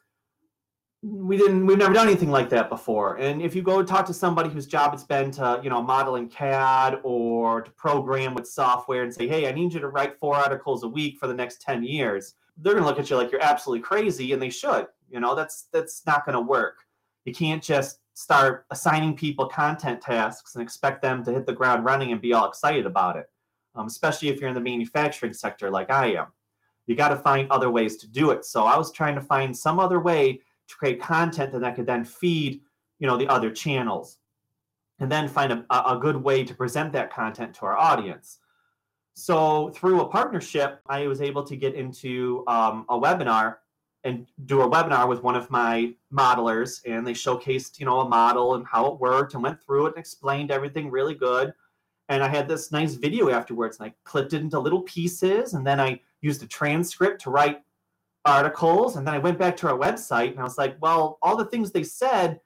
[1.02, 3.16] we didn't we've never done anything like that before.
[3.16, 6.18] And if you go talk to somebody whose job it's been to you know model
[6.18, 10.20] in cad or to program with software and say hey i need you to write
[10.20, 13.16] four articles a week for the next 10 years they're going to look at you
[13.16, 14.88] like you're absolutely crazy and they should.
[15.10, 16.80] You know that's that's not going to work.
[17.26, 21.86] You can't just start assigning people content tasks and expect them to hit the ground
[21.86, 23.28] running and be all excited about it
[23.76, 26.28] um, especially if you're in the manufacturing sector like i am
[26.90, 29.56] you got to find other ways to do it so i was trying to find
[29.56, 32.62] some other way to create content that I could then feed,
[33.00, 34.18] you know, the other channels,
[35.00, 38.38] and then find a, a good way to present that content to our audience.
[39.16, 43.58] So through a partnership, I was able to get into um, a webinar
[44.06, 48.08] and do a webinar with one of my modelers, and they showcased, you know, a
[48.08, 51.54] model and how it worked, and went through it and explained everything really good.
[52.08, 55.66] And I had this nice video afterwards, and I clipped it into little pieces, and
[55.66, 57.62] then I used a transcript to write
[58.26, 61.38] articles and then I went back to our website and I was like, well, all
[61.38, 62.40] the things they said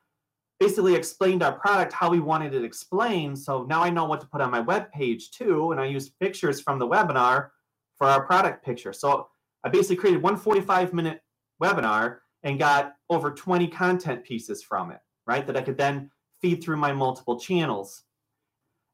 [0.59, 3.37] basically explained our product how we wanted it explained.
[3.37, 5.71] So now I know what to put on my web page too.
[5.71, 7.49] And I used pictures from the webinar
[7.97, 8.93] for our product picture.
[8.93, 9.27] So
[9.63, 11.21] I basically created one 45 minute
[11.61, 15.45] webinar and got over 20 content pieces from it, right?
[15.45, 18.03] That I could then feed through my multiple channels.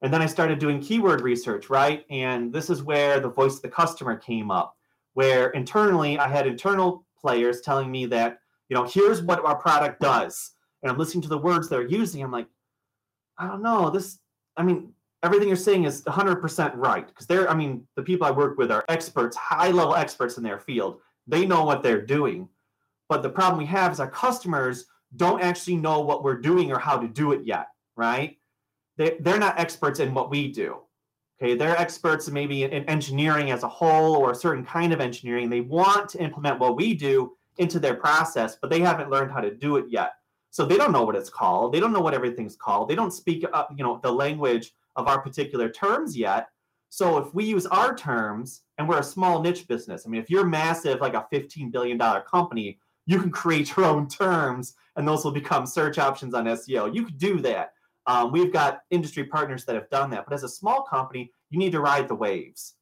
[0.01, 2.05] And then I started doing keyword research, right?
[2.09, 4.77] And this is where the voice of the customer came up,
[5.13, 9.99] where internally I had internal players telling me that, you know, here's what our product
[9.99, 12.47] does and I'm listening to the words they're using, I'm like,
[13.37, 13.89] I don't know.
[13.89, 14.19] This,
[14.57, 18.31] I mean, everything you're saying is 100% right because they're, I mean, the people I
[18.31, 20.99] work with are experts, high level experts in their field.
[21.27, 22.47] They know what they're doing.
[23.07, 24.85] But the problem we have is our customers
[25.15, 28.37] don't actually know what we're doing or how to do it yet, right?
[28.99, 30.81] They, they're not experts in what we do.
[31.41, 35.49] Okay, they're experts maybe in engineering as a whole or a certain kind of engineering.
[35.49, 39.39] They want to implement what we do into their process, but they haven't learned how
[39.39, 40.11] to do it yet.
[40.51, 41.73] So they don't know what it's called.
[41.73, 42.89] They don't know what everything's called.
[42.89, 46.49] They don't speak, uh, you know, the language of our particular terms yet.
[46.89, 50.29] So if we use our terms and we're a small niche business, I mean, if
[50.29, 51.97] you're massive, like a $15 billion
[52.29, 56.93] company, you can create your own terms and those will become search options on SEO.
[56.93, 57.73] You could do that.
[58.09, 60.25] Um, we've got industry partners that have done that.
[60.25, 62.73] But as a small company, you need to ride the waves.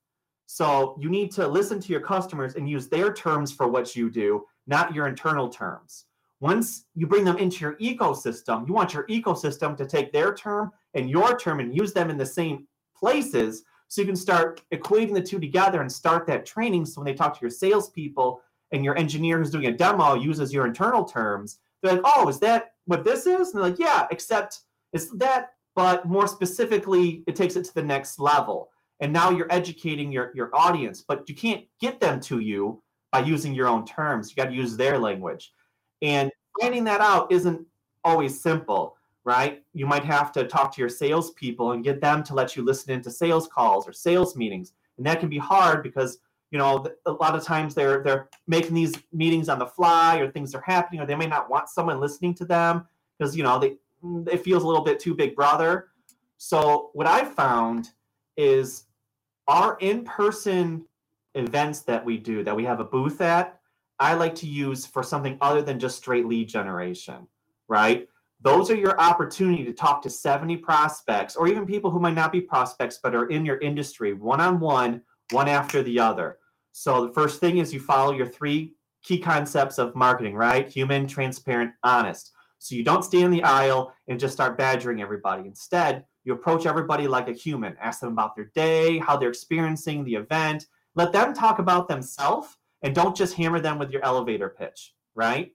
[0.45, 4.09] So you need to listen to your customers and use their terms for what you
[4.09, 6.05] do, not your internal terms.
[6.39, 10.71] Once you bring them into your ecosystem, you want your ecosystem to take their term
[10.93, 15.13] and your term and use them in the same places so you can start equating
[15.13, 16.85] the two together and start that training.
[16.85, 18.39] So when they talk to your salespeople
[18.71, 22.39] and your engineer who's doing a demo uses your internal terms, they're like, oh, is
[22.39, 23.49] that what this is?
[23.49, 24.61] And they're like, yeah, except
[24.97, 28.69] it's that, but more specifically, it takes it to the next level.
[28.99, 32.81] And now you're educating your, your audience, but you can't get them to you
[33.11, 34.29] by using your own terms.
[34.29, 35.53] You got to use their language.
[36.01, 37.63] And finding that out isn't
[38.03, 39.63] always simple, right?
[39.73, 42.91] You might have to talk to your salespeople and get them to let you listen
[42.91, 44.73] into sales calls or sales meetings.
[44.97, 46.17] And that can be hard because
[46.49, 50.31] you know a lot of times they're they're making these meetings on the fly or
[50.31, 52.87] things are happening or they may not want someone listening to them
[53.19, 55.89] because you know they Mm, it feels a little bit too big brother
[56.37, 57.89] so what i found
[58.35, 58.85] is
[59.47, 60.85] our in-person
[61.35, 63.57] events that we do that we have a booth at
[63.99, 67.27] I like to use for something other than just straight lead generation,
[67.67, 68.07] right?
[68.41, 72.31] Those are your opportunity to talk to 70 prospects or even people who might not
[72.31, 76.37] be prospects but are in your industry one on one, one after the other.
[76.71, 80.69] So the first thing is you follow your three key concepts of marketing, right?
[80.69, 82.33] Human, transparent, honest.
[82.59, 85.47] So you don't stay in the aisle and just start badgering everybody.
[85.47, 90.03] Instead, you approach everybody like a human, ask them about their day, how they're experiencing
[90.03, 90.65] the event,
[90.95, 95.53] let them talk about themselves and don't just hammer them with your elevator pitch, right?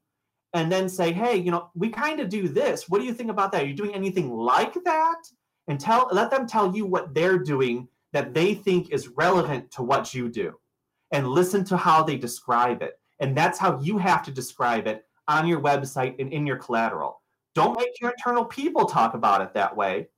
[0.55, 2.89] And then say, hey, you know, we kind of do this.
[2.89, 3.63] What do you think about that?
[3.63, 5.23] Are you doing anything like that?
[5.69, 9.83] And tell let them tell you what they're doing that they think is relevant to
[9.83, 10.59] what you do.
[11.11, 12.99] And listen to how they describe it.
[13.21, 17.21] And that's how you have to describe it on your website and in your collateral.
[17.55, 20.09] Don't make your internal people talk about it that way.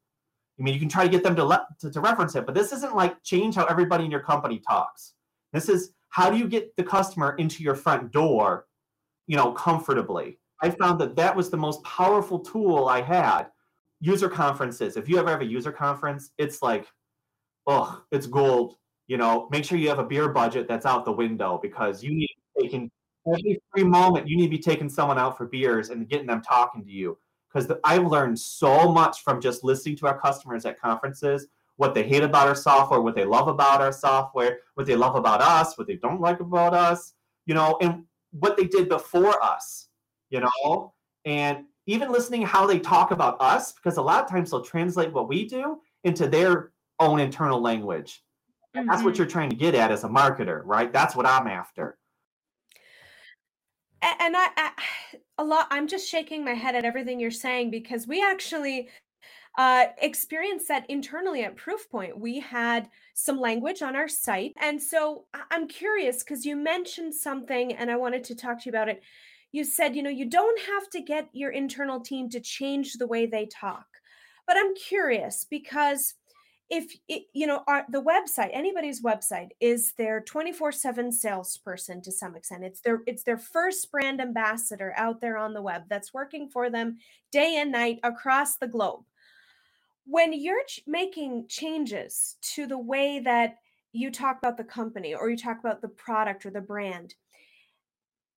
[0.58, 2.54] I mean, you can try to get them to, le- to, to reference it, but
[2.54, 5.14] this isn't like change how everybody in your company talks.
[5.52, 8.66] This is how do you get the customer into your front door
[9.26, 13.44] you know comfortably i found that that was the most powerful tool i had
[14.00, 16.86] user conferences if you ever have a user conference it's like
[17.66, 18.76] oh it's gold
[19.08, 22.14] you know make sure you have a beer budget that's out the window because you
[22.14, 22.90] need taking
[23.26, 26.42] every free moment you need to be taking someone out for beers and getting them
[26.42, 27.16] talking to you
[27.52, 32.04] because i've learned so much from just listening to our customers at conferences what they
[32.04, 35.76] hate about our software, what they love about our software, what they love about us,
[35.76, 37.14] what they don't like about us,
[37.46, 39.88] you know, and what they did before us,
[40.30, 40.92] you know,
[41.24, 45.12] and even listening how they talk about us, because a lot of times they'll translate
[45.12, 48.22] what we do into their own internal language.
[48.76, 48.88] Mm-hmm.
[48.88, 49.22] That's what mm-hmm.
[49.22, 50.92] you're trying to get at as a marketer, right?
[50.92, 51.98] That's what I'm after.
[54.20, 54.70] And I, I
[55.38, 58.88] a lot, I'm just shaking my head at everything you're saying because we actually
[59.56, 62.18] uh, experienced that internally at Proofpoint.
[62.18, 64.52] We had some language on our site.
[64.60, 68.70] And so I'm curious because you mentioned something and I wanted to talk to you
[68.70, 69.02] about it.
[69.52, 73.06] You said, you know, you don't have to get your internal team to change the
[73.06, 73.86] way they talk.
[74.46, 76.14] But I'm curious because
[76.70, 82.36] if it, you know our, the website anybody's website is their 24/7 salesperson to some
[82.36, 82.64] extent.
[82.64, 86.70] It's their it's their first brand ambassador out there on the web that's working for
[86.70, 86.98] them
[87.32, 89.04] day and night across the globe.
[90.06, 93.56] When you're ch- making changes to the way that
[93.92, 97.14] you talk about the company or you talk about the product or the brand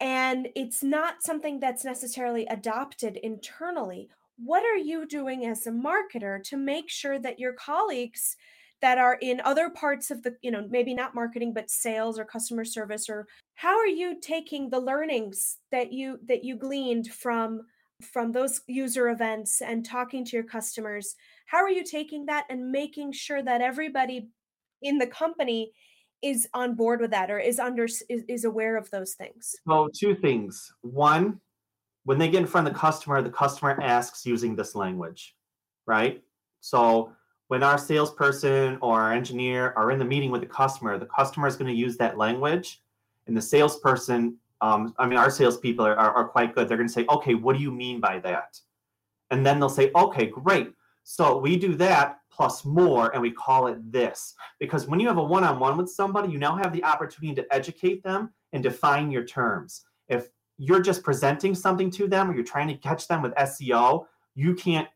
[0.00, 6.42] and it's not something that's necessarily adopted internally what are you doing as a marketer
[6.44, 8.36] to make sure that your colleagues
[8.82, 12.24] that are in other parts of the you know maybe not marketing but sales or
[12.24, 17.62] customer service or how are you taking the learnings that you that you gleaned from
[18.02, 21.14] from those user events and talking to your customers?
[21.46, 24.28] How are you taking that and making sure that everybody
[24.82, 25.72] in the company
[26.22, 29.54] is on board with that or is under is, is aware of those things?
[29.66, 30.72] So two things.
[30.82, 31.40] One
[32.06, 35.36] when they get in front of the customer the customer asks using this language
[35.86, 36.22] right
[36.60, 37.12] so
[37.48, 41.46] when our salesperson or our engineer are in the meeting with the customer, the customer
[41.46, 42.82] is going to use that language,
[43.26, 46.68] and the salesperson, um, I mean, our salespeople are, are, are quite good.
[46.68, 48.58] They're going to say, "Okay, what do you mean by that?"
[49.30, 50.72] And then they'll say, "Okay, great.
[51.04, 55.18] So we do that plus more, and we call it this." Because when you have
[55.18, 59.24] a one-on-one with somebody, you now have the opportunity to educate them and define your
[59.24, 59.84] terms.
[60.08, 64.06] If you're just presenting something to them, or you're trying to catch them with SEO,
[64.34, 64.88] you can't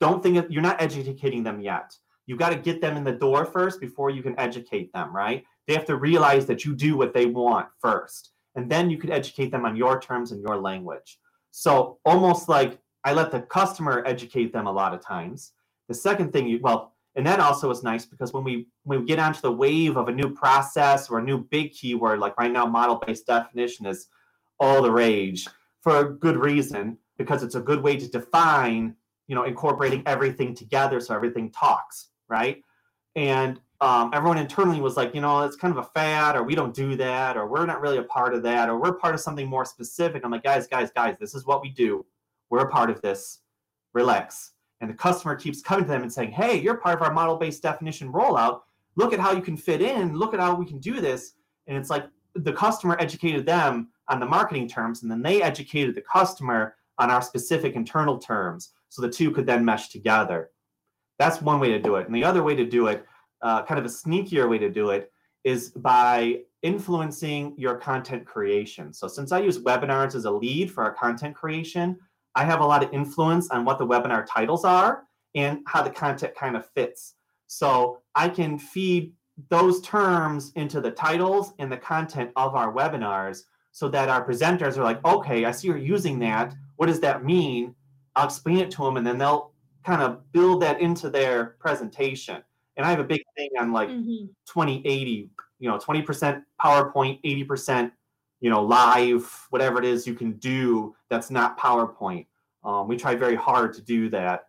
[0.00, 1.96] don't think you're not educating them yet.
[2.26, 5.44] You got to get them in the door first before you can educate them, right?
[5.68, 8.30] They have to realize that you do what they want first.
[8.56, 11.18] And then you could educate them on your terms and your language.
[11.52, 15.52] So almost like I let the customer educate them a lot of times.
[15.88, 19.06] The second thing you well, and that also is nice because when we when we
[19.06, 22.50] get onto the wave of a new process or a new big keyword, like right
[22.50, 24.08] now, model-based definition is
[24.62, 25.46] all the rage
[25.80, 28.96] for a good reason, because it's a good way to define
[29.28, 32.62] you know incorporating everything together so everything talks right?
[33.14, 36.54] And um, everyone internally was like you know it's kind of a fad or we
[36.54, 39.20] don't do that or we're not really a part of that or we're part of
[39.20, 40.24] something more specific.
[40.24, 42.04] I'm like guys guys guys this is what we do.
[42.50, 43.40] We're a part of this.
[43.92, 44.52] Relax.
[44.80, 47.36] And the customer keeps coming to them and saying hey you're part of our model
[47.36, 48.60] based definition rollout.
[48.96, 50.16] Look at how you can fit in.
[50.16, 51.34] Look at how we can do this.
[51.66, 55.94] And it's like the customer educated them on the marketing terms and then they educated
[55.94, 60.50] the customer on our specific internal terms so the two could then mesh together.
[61.18, 62.06] That's one way to do it.
[62.06, 63.06] And the other way to do it,
[63.40, 65.10] uh, kind of a sneakier way to do it,
[65.44, 68.92] is by influencing your content creation.
[68.92, 71.98] So since I use webinars as a lead for our content creation,
[72.34, 75.90] I have a lot of influence on what the webinar titles are and how the
[75.90, 77.14] content kind of fits.
[77.46, 79.14] So I can feed
[79.48, 84.76] those terms into the titles and the content of our webinars so that our presenters
[84.76, 86.54] are like, okay, I see you're using that.
[86.76, 87.74] What does that mean?
[88.14, 89.52] I'll explain it to them and then they'll
[89.84, 92.42] kind of build that into their presentation.
[92.76, 94.26] And I have a big thing on like mm-hmm.
[94.46, 97.90] 2080, you know, 20% PowerPoint, 80%,
[98.40, 102.26] you know, live, whatever it is you can do that's not PowerPoint.
[102.64, 104.46] Um, we try very hard to do that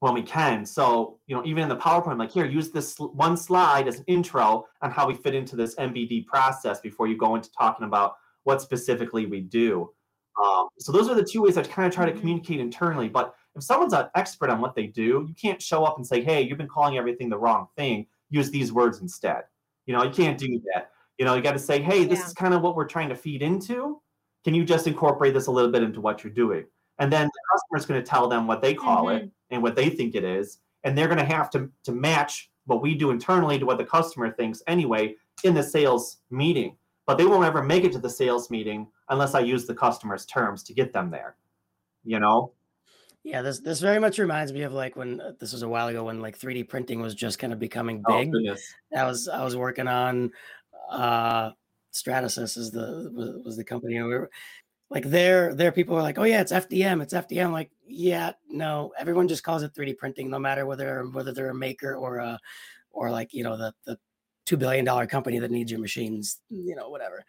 [0.00, 0.66] when we can.
[0.66, 4.00] So, you know, even in the PowerPoint, I'm like, here, use this one slide as
[4.00, 7.86] an intro on how we fit into this MBD process before you go into talking
[7.86, 9.90] about what specifically we do.
[10.42, 12.20] Um, so those are the two ways I kind of try to mm-hmm.
[12.20, 13.08] communicate internally.
[13.08, 16.22] But if someone's an expert on what they do, you can't show up and say,
[16.22, 18.06] "Hey, you've been calling everything the wrong thing.
[18.30, 19.42] Use these words instead."
[19.86, 20.90] You know, you can't do that.
[21.18, 22.26] You know, you got to say, "Hey, this yeah.
[22.26, 24.00] is kind of what we're trying to feed into.
[24.44, 26.64] Can you just incorporate this a little bit into what you're doing?"
[26.98, 29.24] And then the customer's going to tell them what they call mm-hmm.
[29.24, 32.50] it and what they think it is, and they're going to have to to match
[32.66, 36.76] what we do internally to what the customer thinks anyway in the sales meeting
[37.06, 40.26] but they won't ever make it to the sales meeting unless I use the customer's
[40.26, 41.36] terms to get them there.
[42.04, 42.52] You know?
[43.24, 45.88] Yeah, this this very much reminds me of like when uh, this was a while
[45.88, 48.32] ago when like 3D printing was just kind of becoming oh, big.
[48.34, 48.56] Oh,
[48.90, 50.32] that was I was working on
[50.90, 51.50] uh
[51.92, 54.30] Stratasys is the was, was the company and we were
[54.90, 58.92] like there there people are like oh yeah it's FDM it's FDM like yeah no
[58.98, 62.40] everyone just calls it 3D printing no matter whether whether they're a maker or a
[62.90, 63.96] or like you know the the
[64.44, 67.24] two billion dollar company that needs your machines, you know, whatever.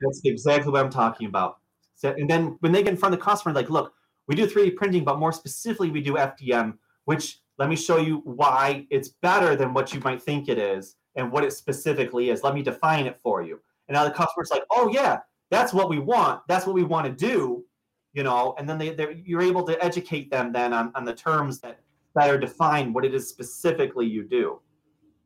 [0.00, 1.58] That's exactly what I'm talking about.
[2.02, 3.94] And then when they get in front of the customer, like, look,
[4.26, 8.20] we do 3D printing, but more specifically, we do FDM, which let me show you
[8.24, 12.42] why it's better than what you might think it is and what it specifically is.
[12.42, 13.60] Let me define it for you.
[13.88, 15.18] And now the customer's like, oh yeah,
[15.50, 16.42] that's what we want.
[16.48, 17.64] That's what we want to do,
[18.12, 18.54] you know.
[18.58, 21.80] And then they, you're able to educate them then on, on the terms that
[22.14, 24.60] better define what it is specifically you do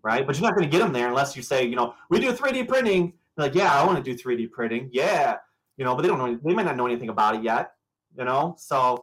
[0.03, 0.27] right?
[0.27, 2.33] But you're not going to get them there unless you say, you know, we do
[2.33, 3.13] 3D printing.
[3.37, 4.89] They're like, yeah, I want to do 3D printing.
[4.93, 5.37] Yeah,
[5.77, 6.39] you know, but they don't know.
[6.43, 7.73] They might not know anything about it yet.
[8.17, 8.99] You know, so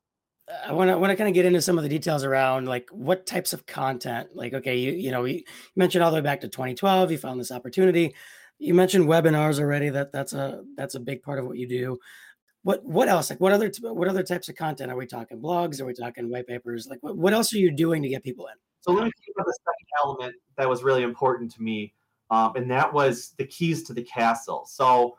[0.51, 2.67] uh, I want to want to kind of get into some of the details around
[2.67, 4.29] like what types of content.
[4.33, 5.43] Like, okay, you you know, you
[5.75, 7.11] mentioned all the way back to 2012.
[7.11, 8.13] You found this opportunity.
[8.57, 9.89] You mentioned webinars already.
[9.89, 11.97] That that's a that's a big part of what you do.
[12.63, 13.29] What what else?
[13.29, 15.39] Like, what other what other types of content are we talking?
[15.39, 15.79] Blogs?
[15.79, 16.87] Are we talking white papers?
[16.87, 18.55] Like, what, what else are you doing to get people in?
[18.85, 21.95] So let me think about the second element that was really important to me,
[22.29, 24.63] um, and that was the keys to the castle.
[24.67, 25.17] So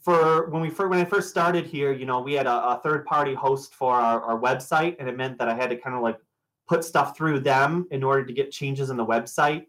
[0.00, 2.80] for when we first when I first started here, you know, we had a, a
[2.82, 5.94] third party host for our, our website, and it meant that I had to kind
[5.94, 6.18] of like
[6.66, 9.66] put stuff through them in order to get changes in the website.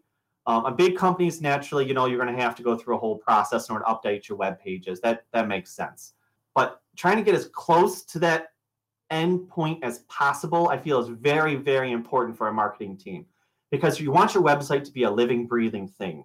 [0.48, 2.98] Um, a big companies, naturally, you know, you're going to have to go through a
[2.98, 5.00] whole process in order to update your web pages.
[5.00, 6.14] That that makes sense.
[6.56, 8.48] But trying to get as close to that
[9.10, 13.26] end point as possible, I feel is very, very important for a marketing team
[13.70, 16.24] because you want your website to be a living, breathing thing.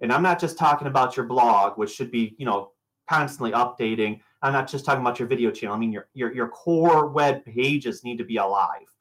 [0.00, 2.72] And I'm not just talking about your blog, which should be, you know,
[3.08, 4.20] constantly updating.
[4.42, 5.74] I'm not just talking about your video channel.
[5.74, 8.92] I mean, your your your core web pages need to be alive,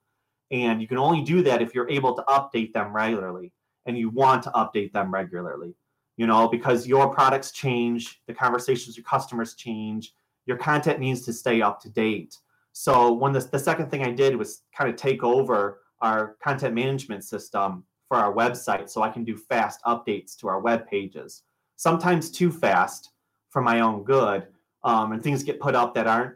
[0.51, 3.51] and you can only do that if you're able to update them regularly,
[3.86, 5.75] and you want to update them regularly.
[6.17, 10.13] You know, because your products change, the conversations your customers change,
[10.45, 12.38] your content needs to stay up to date.
[12.78, 16.76] So when the, the second thing I did was kind of take over our content
[16.76, 21.43] management system for our website so I can do fast updates to our web pages.
[21.78, 23.11] Sometimes too fast
[23.49, 24.47] for my own good,
[24.84, 26.36] um, and things get put up that aren't,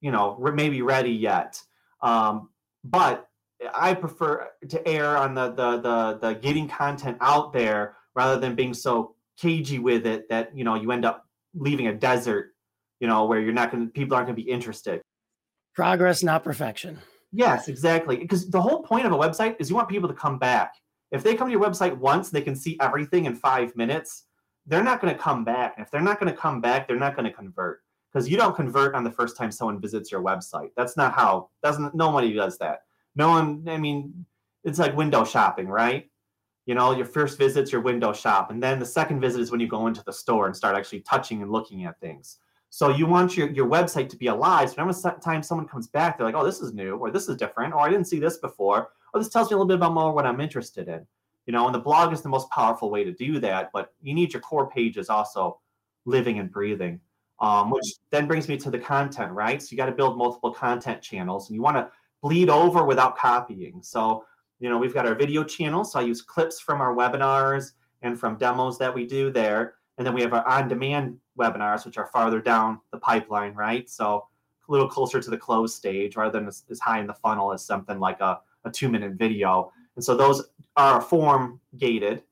[0.00, 1.60] you know, maybe ready yet.
[2.02, 2.50] Um,
[2.84, 3.28] but
[3.74, 8.54] I prefer to err on the, the the the getting content out there rather than
[8.54, 12.54] being so cagey with it that you know you end up leaving a desert,
[13.00, 15.02] you know, where you're not going people aren't going to be interested.
[15.74, 16.98] Progress, not perfection.
[17.32, 18.16] Yes, exactly.
[18.16, 20.74] Because the whole point of a website is you want people to come back.
[21.10, 24.24] If they come to your website once, they can see everything in five minutes.
[24.66, 25.74] They're not going to come back.
[25.78, 28.54] If they're not going to come back, they're not going to convert because you don't
[28.54, 30.70] convert on the first time someone visits your website.
[30.76, 31.50] That's not how.
[31.62, 32.82] Doesn't nobody does that.
[33.16, 33.64] No one.
[33.68, 34.24] I mean,
[34.62, 36.08] it's like window shopping, right?
[36.66, 39.60] You know, your first visit's your window shop, and then the second visit is when
[39.60, 42.38] you go into the store and start actually touching and looking at things.
[42.74, 44.68] So you want your, your website to be alive.
[44.68, 47.36] So every time someone comes back, they're like, oh, this is new, or this is
[47.36, 49.94] different, or I didn't see this before, or this tells me a little bit about
[49.94, 51.06] more what I'm interested in.
[51.46, 54.12] You know, and the blog is the most powerful way to do that, but you
[54.12, 55.60] need your core pages also
[56.04, 56.98] living and breathing.
[57.38, 59.62] Um, which then brings me to the content, right?
[59.62, 61.88] So you got to build multiple content channels and you want to
[62.22, 63.84] bleed over without copying.
[63.84, 64.24] So,
[64.58, 65.84] you know, we've got our video channel.
[65.84, 69.74] So I use clips from our webinars and from demos that we do there.
[69.96, 73.88] And then we have our on demand webinars, which are farther down the pipeline, right?
[73.88, 74.26] So
[74.68, 77.52] a little closer to the close stage rather than as, as high in the funnel
[77.52, 79.72] as something like a, a two minute video.
[79.96, 80.44] And so those
[80.76, 82.22] are form gated,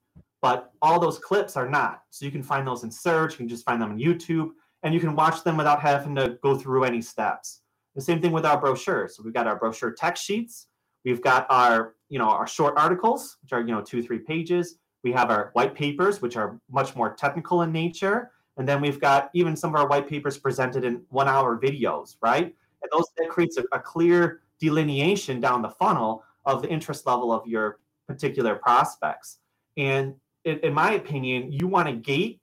[0.41, 2.03] but all those clips are not.
[2.11, 4.51] So you can find those in search, you can just find them on YouTube,
[4.83, 7.61] and you can watch them without having to go through any steps.
[7.95, 9.17] The same thing with our brochures.
[9.17, 10.69] So we've got our brochure text sheets,
[11.05, 14.77] we've got our, you know, our short articles, which are, you know, two, three pages.
[15.05, 18.31] We have our white papers, which are much more technical in nature.
[18.57, 22.17] And then we've got even some of our white papers presented in one hour videos,
[22.21, 22.55] right?
[22.83, 27.33] And those that creates a, a clear delineation down the funnel of the interest level
[27.33, 29.39] of your particular prospects.
[29.77, 32.41] And in, in my opinion, you want to gate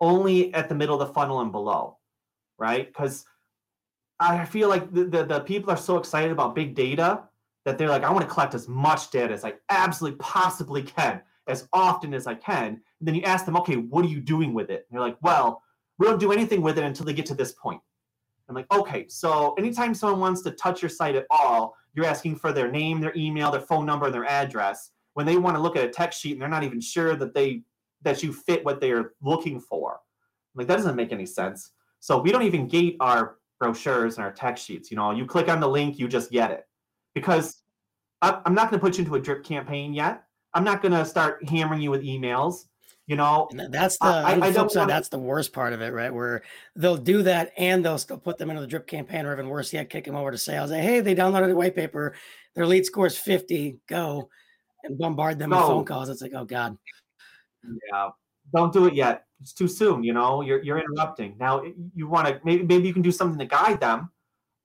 [0.00, 1.98] only at the middle of the funnel and below,
[2.58, 2.86] right?
[2.86, 3.24] Because
[4.20, 7.22] I feel like the, the, the people are so excited about big data
[7.64, 11.22] that they're like, I want to collect as much data as I absolutely possibly can
[11.46, 12.80] as often as I can.
[13.00, 14.86] Then you ask them, okay, what are you doing with it?
[14.88, 15.62] And they're like, well,
[15.98, 17.80] we don't do anything with it until they get to this point.
[18.48, 22.36] I'm like, okay, so anytime someone wants to touch your site at all, you're asking
[22.36, 24.90] for their name, their email, their phone number, and their address.
[25.14, 27.34] When they want to look at a text sheet and they're not even sure that
[27.34, 27.62] they
[28.02, 29.94] that you fit what they're looking for.
[29.94, 31.72] I'm like, that doesn't make any sense.
[31.98, 34.90] So we don't even gate our brochures and our text sheets.
[34.90, 36.68] You know, you click on the link, you just get it.
[37.14, 37.62] Because
[38.22, 40.22] I'm not going to put you into a drip campaign yet.
[40.54, 42.66] I'm not going to start hammering you with emails.
[43.08, 45.94] You know, and that's the, I, I flip side, that's the worst part of it,
[45.94, 46.12] right?
[46.12, 46.42] Where
[46.76, 49.72] they'll do that and they'll still put them into the drip campaign, or even worse
[49.72, 50.68] yet, kick them over to sales.
[50.68, 52.14] Say, hey, they downloaded a white paper,
[52.54, 54.28] their lead score is 50, go
[54.84, 55.56] and bombard them no.
[55.56, 56.10] with phone calls.
[56.10, 56.76] It's like, oh God.
[57.90, 58.10] Yeah.
[58.54, 59.24] Don't do it yet.
[59.40, 60.04] It's too soon.
[60.04, 61.34] You know, you're, you're interrupting.
[61.40, 61.62] Now
[61.94, 64.10] you want to, maybe, maybe you can do something to guide them.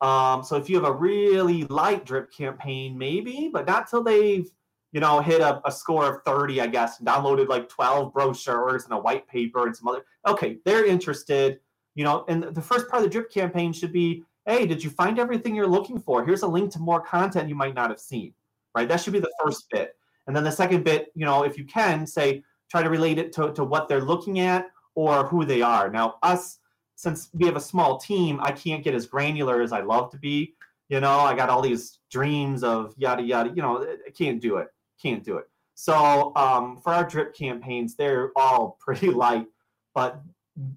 [0.02, 4.50] Um, so if you have a really light drip campaign, maybe, but not till they've
[4.94, 8.94] you know, hit a, a score of 30, I guess, downloaded like 12 brochures and
[8.94, 10.06] a white paper and some other.
[10.28, 11.60] Okay, they're interested,
[11.96, 14.90] you know, and the first part of the drip campaign should be hey, did you
[14.90, 16.26] find everything you're looking for?
[16.26, 18.34] Here's a link to more content you might not have seen,
[18.76, 18.90] right?
[18.90, 19.96] That should be the first bit.
[20.28, 23.32] And then the second bit, you know, if you can, say, try to relate it
[23.34, 24.66] to, to what they're looking at
[24.96, 25.90] or who they are.
[25.90, 26.60] Now, us,
[26.96, 30.18] since we have a small team, I can't get as granular as I love to
[30.18, 30.56] be.
[30.90, 33.50] You know, I got all these dreams of yada yada.
[33.56, 34.68] You know, I can't do it
[35.04, 35.46] can't do it.
[35.76, 39.48] So um, for our drip campaigns, they're all pretty light,
[39.94, 40.22] but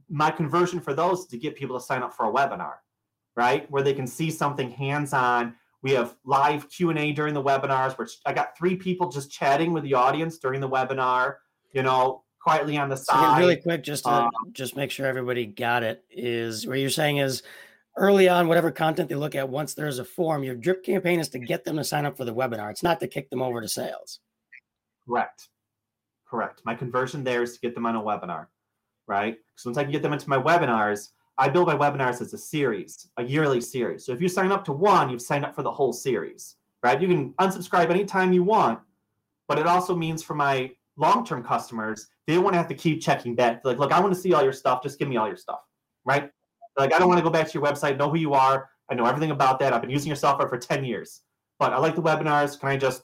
[0.08, 2.74] my conversion for those is to get people to sign up for a webinar,
[3.36, 5.54] right, where they can see something hands-on.
[5.82, 9.30] We have live Q and A during the webinars, which I got three people just
[9.30, 11.36] chatting with the audience during the webinar.
[11.72, 13.32] You know, quietly on the side.
[13.34, 16.90] again, really quick, just to Um, just make sure everybody got it, is what you're
[16.90, 17.42] saying is
[17.96, 21.28] early on, whatever content they look at, once there's a form, your drip campaign is
[21.30, 22.70] to get them to sign up for the webinar.
[22.70, 24.20] It's not to kick them over to sales.
[25.06, 25.48] Correct.
[26.28, 26.62] Correct.
[26.64, 28.46] My conversion there is to get them on a webinar,
[29.06, 29.36] right?
[29.54, 32.38] So once I can get them into my webinars, I build my webinars as a
[32.38, 34.04] series, a yearly series.
[34.04, 37.00] So if you sign up to one, you've signed up for the whole series, right?
[37.00, 38.80] You can unsubscribe anytime you want,
[39.46, 43.34] but it also means for my long-term customers, they want to have to keep checking
[43.34, 43.60] back.
[43.64, 44.82] Like, look, I want to see all your stuff.
[44.82, 45.60] Just give me all your stuff,
[46.04, 46.30] right?
[46.76, 48.68] Like, I don't want to go back to your website, know who you are.
[48.90, 49.72] I know everything about that.
[49.72, 51.22] I've been using your software for 10 years,
[51.58, 52.58] but I like the webinars.
[52.58, 53.02] Can I just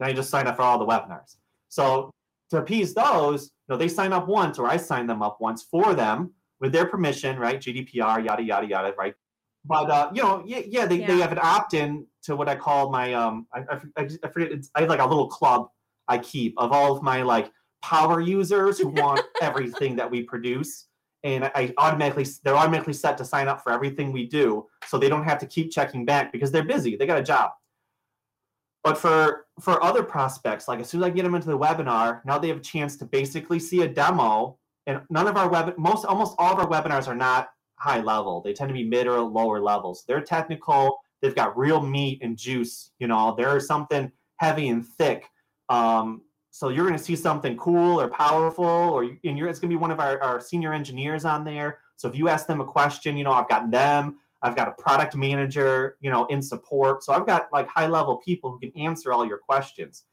[0.00, 1.36] can I just sign up for all the webinars?
[1.68, 2.10] So
[2.50, 5.62] to appease those, you know, they sign up once, or I sign them up once
[5.62, 7.60] for them with their permission, right?
[7.60, 9.14] GDPR, yada yada yada, right?
[9.64, 12.90] But uh, you know, yeah, yeah, they, they have an opt-in to what I call
[12.90, 15.68] my um, I, I, I I forget, it's, I have like a little club
[16.08, 17.50] I keep of all of my like
[17.82, 20.88] power users who want everything that we produce,
[21.24, 25.08] and I, automatically they're automatically set to sign up for everything we do, so they
[25.08, 27.50] don't have to keep checking back because they're busy, they got a job.
[28.84, 32.24] But for for other prospects, like as soon as I get them into the webinar,
[32.24, 34.58] now they have a chance to basically see a demo.
[34.88, 38.40] And none of our web most almost all of our webinars are not high level.
[38.40, 40.04] They tend to be mid or lower levels.
[40.06, 40.98] They're technical.
[41.20, 42.90] They've got real meat and juice.
[42.98, 45.28] You know, there's something heavy and thick.
[45.68, 49.70] Um, so you're going to see something cool or powerful, or and you're it's going
[49.70, 51.78] to be one of our, our senior engineers on there.
[51.96, 54.18] So if you ask them a question, you know, I've got them.
[54.42, 57.04] I've got a product manager, you know, in support.
[57.04, 60.04] So I've got like high level people who can answer all your questions.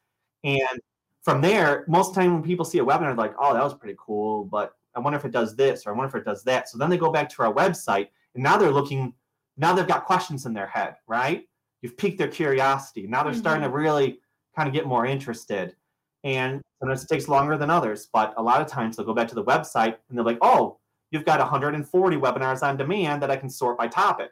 [0.45, 0.79] And
[1.23, 3.97] from there, most time when people see a webinar, they're like, oh, that was pretty
[3.99, 6.69] cool, but I wonder if it does this or I wonder if it does that.
[6.69, 9.13] So then they go back to our website and now they're looking,
[9.57, 11.43] now they've got questions in their head, right?
[11.81, 13.07] You've piqued their curiosity.
[13.07, 13.77] Now they're starting to mm-hmm.
[13.77, 14.19] really
[14.55, 15.75] kind of get more interested.
[16.23, 19.27] And sometimes it takes longer than others, but a lot of times they'll go back
[19.29, 20.77] to the website and they're like, oh,
[21.11, 24.31] you've got 140 webinars on demand that I can sort by topic.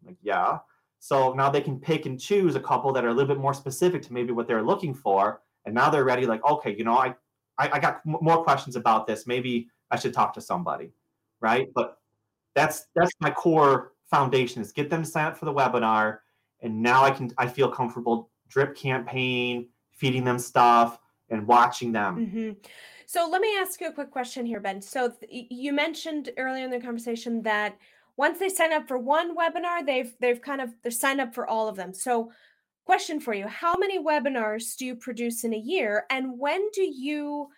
[0.00, 0.58] I'm like, yeah.
[0.98, 3.54] So now they can pick and choose a couple that are a little bit more
[3.54, 5.40] specific to maybe what they're looking for.
[5.64, 7.14] And now they're ready, like, okay, you know, I,
[7.58, 9.26] I, I got m- more questions about this.
[9.26, 10.92] Maybe I should talk to somebody,
[11.40, 11.68] right?
[11.74, 11.98] But
[12.54, 16.18] that's that's my core foundation is get them to sign up for the webinar,
[16.60, 20.98] and now I can I feel comfortable drip campaign, feeding them stuff,
[21.32, 22.26] and watching them.
[22.26, 22.50] hmm
[23.06, 24.80] So let me ask you a quick question here, Ben.
[24.80, 27.76] So th- you mentioned earlier in the conversation that
[28.16, 31.46] once they sign up for one webinar, they've they've kind of they're signed up for
[31.46, 31.92] all of them.
[31.94, 32.30] So
[32.84, 36.82] question for you, how many webinars do you produce in a year and when do
[36.82, 37.48] you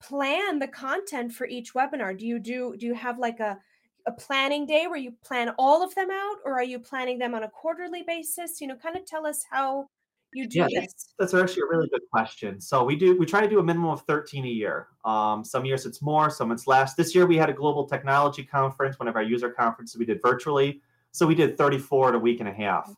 [0.00, 2.16] plan the content for each webinar?
[2.18, 3.58] Do you do do you have like a
[4.06, 7.34] a planning day where you plan all of them out or are you planning them
[7.34, 8.60] on a quarterly basis?
[8.60, 9.88] You know, kind of tell us how
[10.32, 11.14] you do Yeah, this.
[11.18, 12.60] That's actually a really good question.
[12.60, 14.88] So we do we try to do a minimum of 13 a year.
[15.04, 16.94] Um, some years it's more, some it's less.
[16.94, 20.20] This year we had a global technology conference, one of our user conferences we did
[20.22, 20.80] virtually.
[21.12, 22.94] So we did 34 in a week and a half,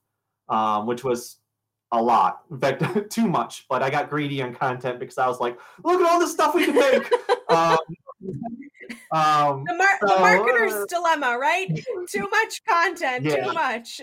[0.49, 1.39] um, which was
[1.93, 2.43] a lot.
[2.51, 3.67] In fact, too much.
[3.69, 6.55] But I got greedy on content because I was like, look at all the stuff
[6.55, 7.13] we can make.
[7.51, 7.77] um,
[9.13, 11.69] um, The, mar- the marketer's uh, dilemma, right?
[12.09, 13.45] Too much content, Yeah.
[13.45, 14.01] too much.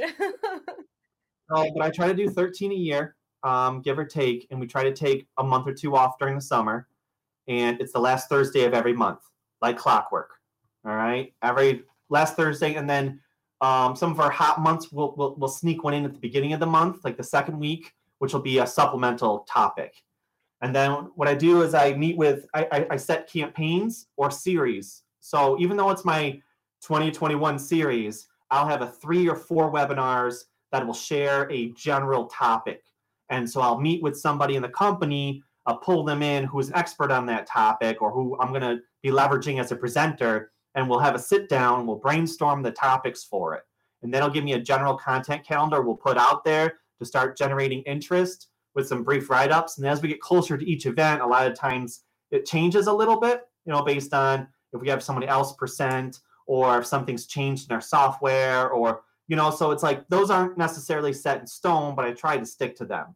[1.54, 4.68] Uh, but I try to do 13 a year, um, give or take, and we
[4.68, 6.88] try to take a month or two off during the summer.
[7.48, 9.20] And it's the last Thursday of every month,
[9.62, 10.30] like clockwork.
[10.86, 13.20] All right, every last Thursday, and then
[13.62, 16.54] um, some of our hot months we'll, we'll we'll sneak one in at the beginning
[16.54, 19.94] of the month, like the second week, which will be a supplemental topic.
[20.62, 24.30] And then what I do is I meet with I, I, I set campaigns or
[24.30, 25.04] series.
[25.20, 26.40] So even though it's my
[26.82, 32.84] 2021 series, I'll have a three or four webinars that will share a general topic.
[33.32, 36.76] And so I'll meet with somebody in the company, I'll pull them in who's an
[36.76, 40.90] expert on that topic or who I'm going to be leveraging as a presenter, and
[40.90, 43.64] we'll have a sit down, we'll brainstorm the topics for it.
[44.04, 47.38] And then it'll give me a general content calendar we'll put out there to start
[47.38, 49.78] generating interest with some brief write ups.
[49.78, 52.94] And as we get closer to each event, a lot of times it changes a
[52.94, 57.28] little bit, you know, based on if we have somebody else present or if something's
[57.28, 61.48] changed in our software or you know so it's like those aren't necessarily set in
[61.48, 63.16] stone but i try to stick to them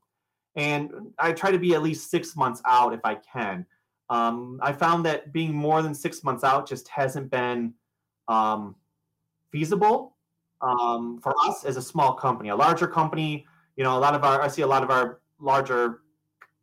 [0.56, 3.66] and i try to be at least six months out if i can.
[4.10, 7.74] Um, i found that being more than six months out just hasn't been
[8.28, 8.76] um,
[9.52, 10.16] feasible
[10.62, 12.50] um, for us as a small company.
[12.50, 13.46] A larger company
[13.76, 16.02] you know a lot of our i see a lot of our larger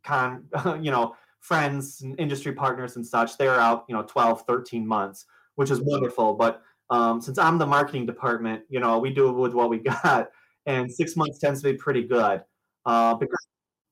[0.03, 0.45] con
[0.81, 5.25] you know friends and industry partners and such they're out you know 12 13 months
[5.55, 6.33] which is wonderful.
[6.33, 9.77] But um, since i'm the marketing department you know we do it with what we
[10.03, 10.29] got
[10.65, 12.43] and six months tends to be pretty good
[12.85, 13.47] uh, because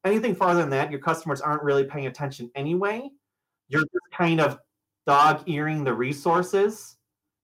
[0.06, 3.10] anything farther than that your customers aren't really paying attention anyway
[3.72, 4.60] you're just kind of
[5.08, 6.98] dog earing the resources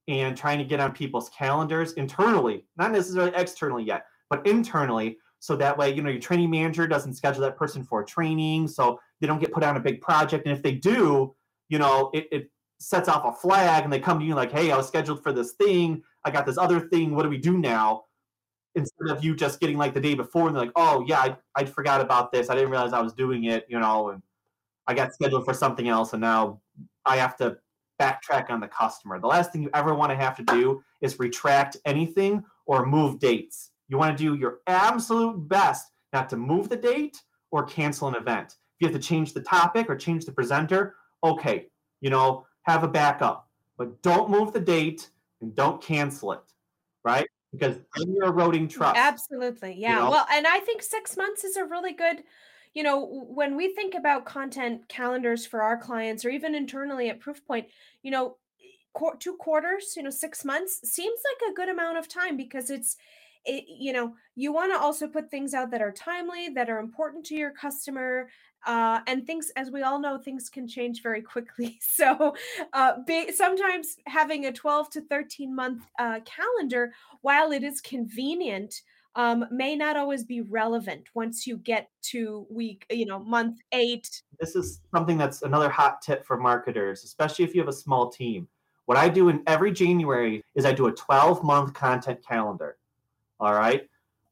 [0.07, 5.17] and trying to get on people's calendars internally, not necessarily externally yet, but internally.
[5.39, 8.67] So that way, you know, your training manager doesn't schedule that person for training.
[8.67, 10.47] So they don't get put on a big project.
[10.47, 11.35] And if they do,
[11.69, 14.71] you know, it, it sets off a flag and they come to you like, hey,
[14.71, 16.01] I was scheduled for this thing.
[16.23, 17.15] I got this other thing.
[17.15, 18.03] What do we do now?
[18.77, 21.35] Instead of you just getting like the day before and they're like, oh, yeah, I,
[21.55, 22.49] I forgot about this.
[22.49, 24.21] I didn't realize I was doing it, you know, and
[24.85, 26.13] I got scheduled for something else.
[26.13, 26.61] And now
[27.05, 27.57] I have to
[27.99, 29.19] backtrack on the customer.
[29.19, 33.19] The last thing you ever want to have to do is retract anything or move
[33.19, 33.71] dates.
[33.89, 37.21] You want to do your absolute best not to move the date
[37.51, 38.55] or cancel an event.
[38.75, 41.67] If you have to change the topic or change the presenter, okay,
[42.01, 45.09] you know, have a backup, but don't move the date
[45.41, 46.41] and don't cancel it,
[47.03, 47.27] right?
[47.51, 48.97] Because then you're eroding trust.
[48.97, 49.75] Absolutely.
[49.77, 49.89] Yeah.
[49.89, 50.11] You know?
[50.11, 52.23] Well, and I think six months is a really good,
[52.73, 57.19] you know, when we think about content calendars for our clients or even internally at
[57.19, 57.67] Proofpoint,
[58.03, 58.37] you know,
[59.19, 62.97] two quarters, you know, six months seems like a good amount of time because it's,
[63.45, 66.79] it, you know, you want to also put things out that are timely, that are
[66.79, 68.29] important to your customer,
[68.65, 71.79] uh, and things, as we all know, things can change very quickly.
[71.97, 72.35] So,
[72.73, 78.81] uh, be, sometimes having a 12 to 13 month uh, calendar, while it is convenient,
[79.15, 84.21] um, may not always be relevant once you get to week, you know, month eight.
[84.39, 88.11] This is something that's another hot tip for marketers, especially if you have a small
[88.11, 88.47] team.
[88.85, 92.77] What I do in every January is I do a 12 month content calendar.
[93.39, 93.83] All right.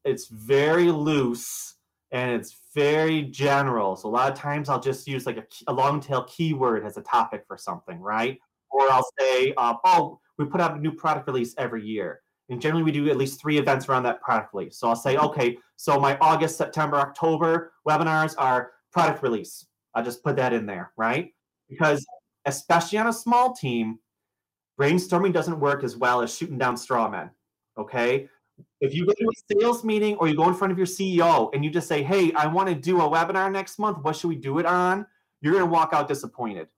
[0.04, 1.74] It's very loose
[2.12, 3.96] and it's very general.
[3.96, 6.96] So a lot of times I'll just use like a, a long tail keyword as
[6.96, 8.38] a topic for something, right?
[8.70, 12.20] Or I'll say, uh, oh, we put out a new product release every year.
[12.48, 14.78] And generally we do at least three events around that product release.
[14.78, 19.66] So I'll say, okay, so my August, September, October webinars are product release.
[19.94, 21.32] I'll just put that in there, right?
[21.68, 22.06] Because
[22.44, 23.98] especially on a small team,
[24.80, 27.30] brainstorming doesn't work as well as shooting down straw men.
[27.76, 28.28] Okay
[28.80, 31.50] if you go to a sales meeting or you go in front of your CEO
[31.54, 34.28] and you just say, Hey, I want to do a webinar next month, what should
[34.28, 35.06] we do it on?
[35.40, 36.68] You're going to walk out disappointed.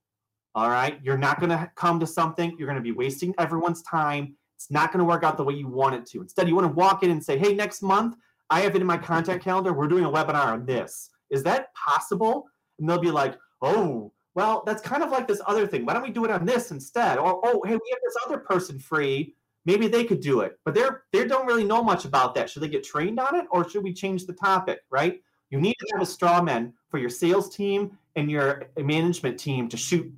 [0.55, 0.99] All right.
[1.03, 2.55] You're not going to come to something.
[2.59, 4.37] You're going to be wasting everyone's time.
[4.57, 6.21] It's not going to work out the way you want it to.
[6.21, 8.17] Instead, you want to walk in and say, Hey, next month,
[8.51, 9.73] I have it in my contact calendar.
[9.73, 11.11] We're doing a webinar on this.
[11.31, 12.47] Is that possible?
[12.79, 15.85] And they'll be like, Oh, well, that's kind of like this other thing.
[15.85, 17.19] Why don't we do it on this instead?
[17.19, 19.35] Or, oh, hey, we have this other person free
[19.69, 22.49] maybe they could do it but they're they don't really know much about that.
[22.49, 25.21] Should they get trained on it or should we change the topic right?
[25.51, 29.69] You need to have a straw man for your sales team and your management team
[29.69, 30.11] to shoot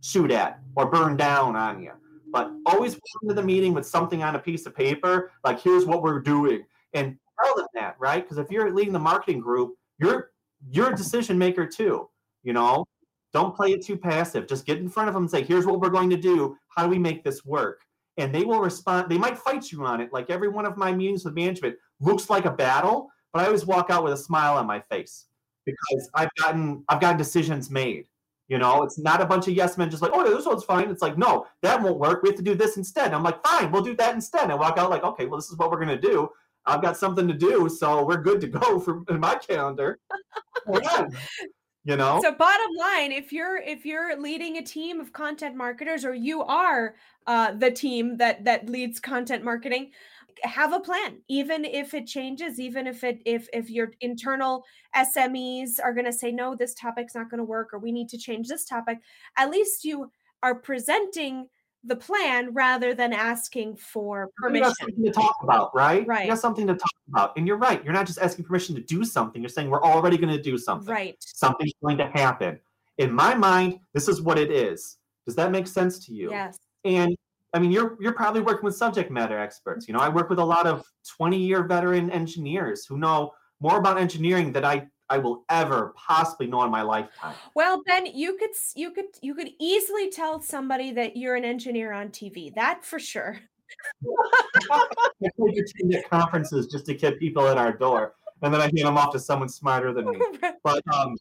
[0.00, 1.92] shoot at or burn down on you.
[2.32, 5.84] But always walk into the meeting with something on a piece of paper like here's
[5.84, 6.64] what we're doing.
[6.94, 8.22] And tell them that right?
[8.22, 10.30] Because if you're leading the marketing group you're
[10.70, 12.08] you're a decision maker too
[12.44, 12.86] you know?
[13.32, 14.46] Don't play it too passive.
[14.46, 16.56] Just get in front of them and say here's what we're going to do.
[16.68, 17.80] How do we make this work
[18.16, 19.10] and they will respond.
[19.10, 20.12] They might fight you on it.
[20.12, 23.66] Like every one of my meetings with management looks like a battle, but I always
[23.66, 25.26] walk out with a smile on my face
[25.64, 28.06] because I've gotten I've gotten decisions made.
[28.48, 30.90] You know, it's not a bunch of yes men just like, oh, this one's fine.
[30.90, 32.22] It's like, no, that won't work.
[32.22, 33.14] We have to do this instead.
[33.14, 34.42] I'm like, fine, we'll do that instead.
[34.42, 36.28] And I walk out like, okay, well, this is what we're gonna do.
[36.66, 39.98] I've got something to do, so we're good to go for in my calendar.
[41.84, 42.20] you know?
[42.22, 46.42] So bottom line if you're if you're leading a team of content marketers or you
[46.42, 46.94] are
[47.26, 49.90] uh, the team that that leads content marketing
[50.42, 54.64] have a plan even if it changes even if it if if your internal
[54.96, 58.08] smes are going to say no this topic's not going to work or we need
[58.08, 58.98] to change this topic.
[59.36, 60.10] At least you
[60.42, 61.48] are presenting
[61.86, 64.68] the plan rather than asking for permission.
[64.68, 66.06] You something to talk about, right?
[66.06, 66.24] Right.
[66.24, 67.36] You got something to talk about.
[67.36, 67.82] And you're right.
[67.84, 69.42] You're not just asking permission to do something.
[69.42, 70.92] You're saying we're already going to do something.
[70.92, 71.16] Right.
[71.20, 72.58] Something's going to happen.
[72.98, 74.98] In my mind, this is what it is.
[75.26, 76.30] Does that make sense to you?
[76.30, 76.58] Yes.
[76.84, 77.16] And
[77.52, 79.86] I mean, you're you're probably working with subject matter experts.
[79.86, 80.84] You know, I work with a lot of
[81.16, 86.46] 20 year veteran engineers who know more about engineering than I I will ever possibly
[86.46, 87.34] know in my lifetime.
[87.54, 91.92] Well, Ben, you could you could you could easily tell somebody that you're an engineer
[91.92, 92.54] on TV.
[92.54, 93.38] That for sure.
[94.72, 98.98] I at conferences just to get people at our door, and then I hand them
[98.98, 100.18] off to someone smarter than me.
[100.62, 101.16] But um,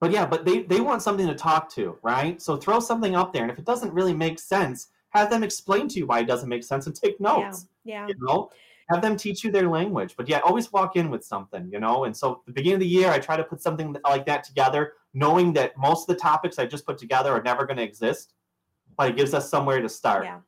[0.00, 2.40] but yeah, but they they want something to talk to, right?
[2.40, 5.88] So throw something up there, and if it doesn't really make sense, have them explain
[5.88, 7.66] to you why it doesn't make sense and take notes.
[7.84, 8.06] Yeah.
[8.06, 8.08] yeah.
[8.08, 8.50] You know,
[8.90, 10.14] have them teach you their language.
[10.16, 12.04] But yeah, always walk in with something, you know.
[12.04, 14.94] And so the beginning of the year, I try to put something like that together,
[15.12, 18.34] knowing that most of the topics I just put together are never going to exist,
[18.96, 20.24] but it gives us somewhere to start.
[20.24, 20.40] Yeah.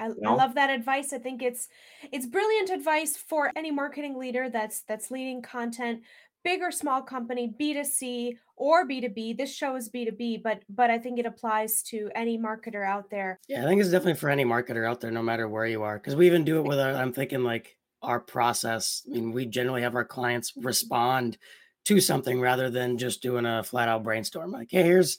[0.00, 0.34] I, you know?
[0.34, 1.12] I, love that advice.
[1.12, 1.68] I think it's
[2.12, 6.02] it's brilliant advice for any marketing leader that's that's leading content
[6.44, 9.36] big or small company, B2C or B2B.
[9.36, 13.40] This show is B2B, but but I think it applies to any marketer out there.
[13.48, 15.98] Yeah, I think it's definitely for any marketer out there, no matter where you are.
[15.98, 19.02] Because we even do it with our, I'm thinking like our process.
[19.06, 21.38] I mean, we generally have our clients respond
[21.86, 24.50] to something rather than just doing a flat out brainstorm.
[24.52, 25.18] Like, hey, here's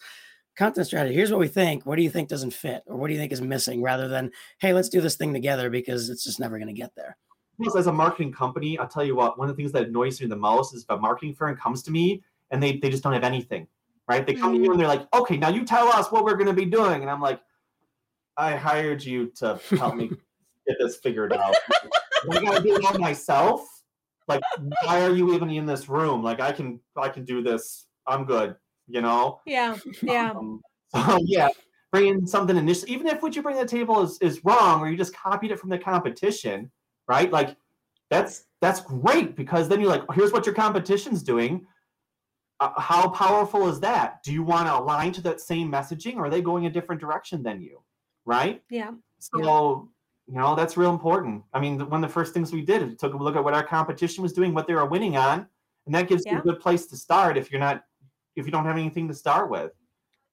[0.55, 1.15] content strategy.
[1.15, 1.85] Here's what we think.
[1.85, 2.83] What do you think doesn't fit?
[2.87, 3.81] Or what do you think is missing?
[3.81, 6.95] Rather than, hey, let's do this thing together because it's just never going to get
[6.95, 7.17] there
[7.75, 10.27] as a marketing company, I'll tell you what, one of the things that annoys me
[10.27, 13.13] the most is if a marketing firm comes to me and they, they just don't
[13.13, 13.67] have anything,
[14.07, 14.25] right?
[14.25, 14.59] They come mm-hmm.
[14.59, 16.65] to you and they're like, okay, now you tell us what we're going to be
[16.65, 17.01] doing.
[17.01, 17.41] And I'm like,
[18.37, 20.07] I hired you to help me
[20.67, 21.55] get this figured out.
[22.31, 23.67] I got to do it all myself.
[24.27, 24.41] Like,
[24.83, 26.23] why are you even in this room?
[26.23, 27.87] Like, I can, I can do this.
[28.07, 28.55] I'm good.
[28.87, 29.41] You know?
[29.45, 29.77] Yeah.
[30.01, 30.31] Yeah.
[30.31, 30.61] Um,
[30.95, 31.49] so yeah,
[31.91, 34.89] bringing something initial, even if what you bring to the table is, is wrong, or
[34.89, 36.71] you just copied it from the competition,
[37.07, 37.31] right?
[37.31, 37.55] Like
[38.09, 41.65] that's that's great because then you're like, here's what your competition's doing.
[42.59, 44.21] Uh, how powerful is that?
[44.23, 46.99] Do you want to align to that same messaging, or are they going a different
[46.99, 47.81] direction than you?
[48.25, 48.61] Right?
[48.69, 48.91] Yeah.
[49.19, 49.89] So yeah.
[50.29, 51.43] You know that's real important.
[51.53, 53.53] I mean, one of the first things we did is took a look at what
[53.53, 55.47] our competition was doing, what they were winning on,
[55.85, 56.33] and that gives yeah.
[56.33, 57.83] you a good place to start if you're not
[58.35, 59.71] if you don't have anything to start with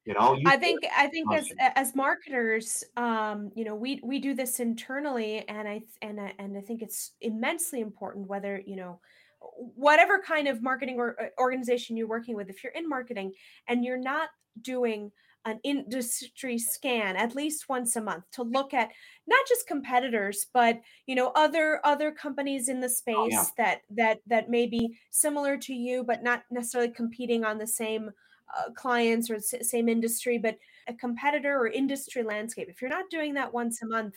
[0.05, 1.45] you know you i think i think as
[1.75, 6.57] as marketers um you know we we do this internally and i and I, and
[6.57, 8.99] i think it's immensely important whether you know
[9.75, 13.33] whatever kind of marketing or uh, organization you're working with if you're in marketing
[13.67, 14.29] and you're not
[14.61, 15.11] doing
[15.47, 18.89] an industry scan at least once a month to look at
[19.27, 23.45] not just competitors but you know other other companies in the space oh, yeah.
[23.57, 28.11] that that that may be similar to you but not necessarily competing on the same
[28.57, 32.69] uh, clients or same industry, but a competitor or industry landscape.
[32.69, 34.15] If you're not doing that once a month,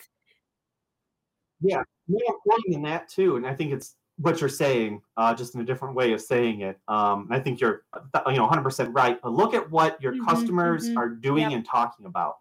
[1.60, 3.36] yeah, more important than that too.
[3.36, 6.60] And I think it's what you're saying, uh, just in a different way of saying
[6.60, 6.78] it.
[6.88, 7.84] Um, I think you're,
[8.26, 9.18] you know, 100% right.
[9.22, 10.98] But look at what your mm-hmm, customers mm-hmm.
[10.98, 11.52] are doing yep.
[11.52, 12.36] and talking about,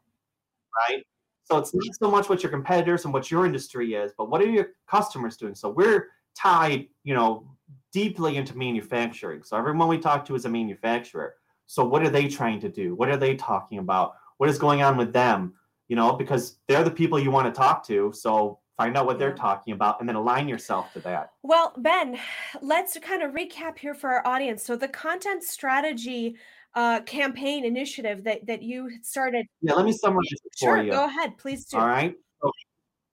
[0.90, 1.04] right?
[1.46, 4.42] So it's not so much what your competitors and what your industry is, but what
[4.42, 5.56] are your customers doing?
[5.56, 7.48] So we're tied, you know,
[7.94, 9.44] deeply into manufacturing.
[9.44, 11.36] So everyone we talk to is a manufacturer.
[11.66, 12.94] So what are they trying to do?
[12.94, 14.16] What are they talking about?
[14.38, 15.54] What is going on with them?
[15.88, 18.12] You know, because they're the people you want to talk to.
[18.14, 21.32] So find out what they're talking about and then align yourself to that.
[21.44, 22.18] Well, Ben,
[22.62, 24.64] let's kind of recap here for our audience.
[24.64, 26.38] So the content strategy
[26.76, 29.46] uh, campaign initiative that that you started.
[29.62, 30.92] Yeah, let me summarize it sure, for you.
[30.92, 31.78] Go ahead, please do.
[31.78, 32.16] All right.
[32.42, 32.52] So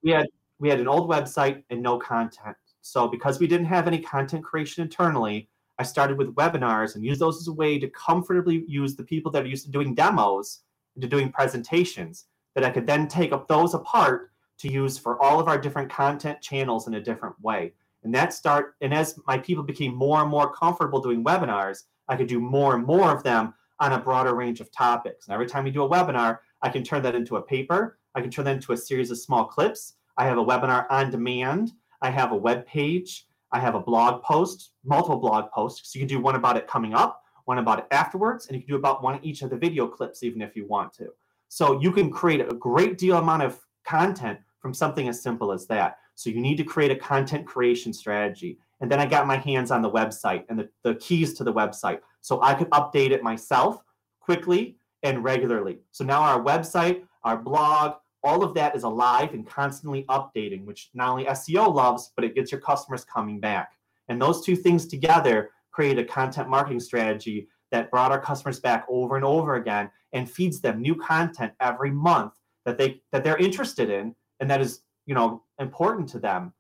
[0.04, 0.28] we had
[0.60, 2.56] we had an old website and no content.
[2.82, 5.48] So because we didn't have any content creation internally,
[5.80, 9.32] I started with webinars and use those as a way to comfortably use the people
[9.32, 10.60] that are used to doing demos
[10.94, 15.40] into doing presentations that I could then take up those apart to use for all
[15.40, 17.72] of our different content channels in a different way.
[18.02, 22.16] And that start and as my people became more and more comfortable doing webinars, I
[22.16, 25.26] could do more and more of them on a broader range of topics.
[25.26, 27.98] And every time we do a webinar, I can turn that into a paper.
[28.14, 29.94] I can turn that into a series of small clips.
[30.16, 31.72] I have a webinar on demand.
[32.00, 33.26] I have a web page.
[33.52, 35.92] I have a blog post, multiple blog posts.
[35.92, 38.62] So you can do one about it coming up, one about it afterwards, and you
[38.62, 41.08] can do about one each of the video clips, even if you want to.
[41.48, 45.64] So you can create a great deal amount of content from something as simple as
[45.68, 45.98] that.
[46.16, 48.58] So you need to create a content creation strategy.
[48.80, 51.52] And then I got my hands on the website and the, the keys to the
[51.52, 52.00] website.
[52.20, 53.80] So I could update it myself
[54.18, 55.78] quickly and regularly.
[55.92, 57.92] So now our website, our blog,
[58.24, 62.34] all of that is alive and constantly updating, which not only SEO loves, but it
[62.34, 63.70] gets your customers coming back.
[64.08, 68.84] And those two things together create a content marketing strategy that brought our customers back
[68.88, 72.32] over and over again and feeds them new content every month
[72.64, 76.52] that they that they're interested in and that is you know important to them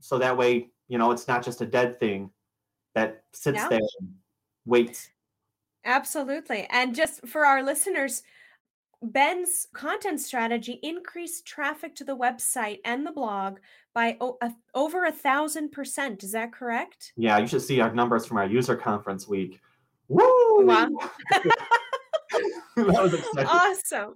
[0.00, 2.30] so that way you know it's not just a dead thing
[2.94, 4.14] that sits there and
[4.66, 5.10] waits
[5.84, 8.22] absolutely and just for our listeners
[9.02, 13.58] Ben's content strategy increased traffic to the website and the blog
[13.92, 16.24] by o- a, over a thousand percent.
[16.24, 17.12] Is that correct?
[17.16, 19.60] Yeah, you should see our numbers from our user conference week.
[20.08, 20.64] Woo!
[20.64, 20.88] Wow.
[23.38, 24.14] Awesome.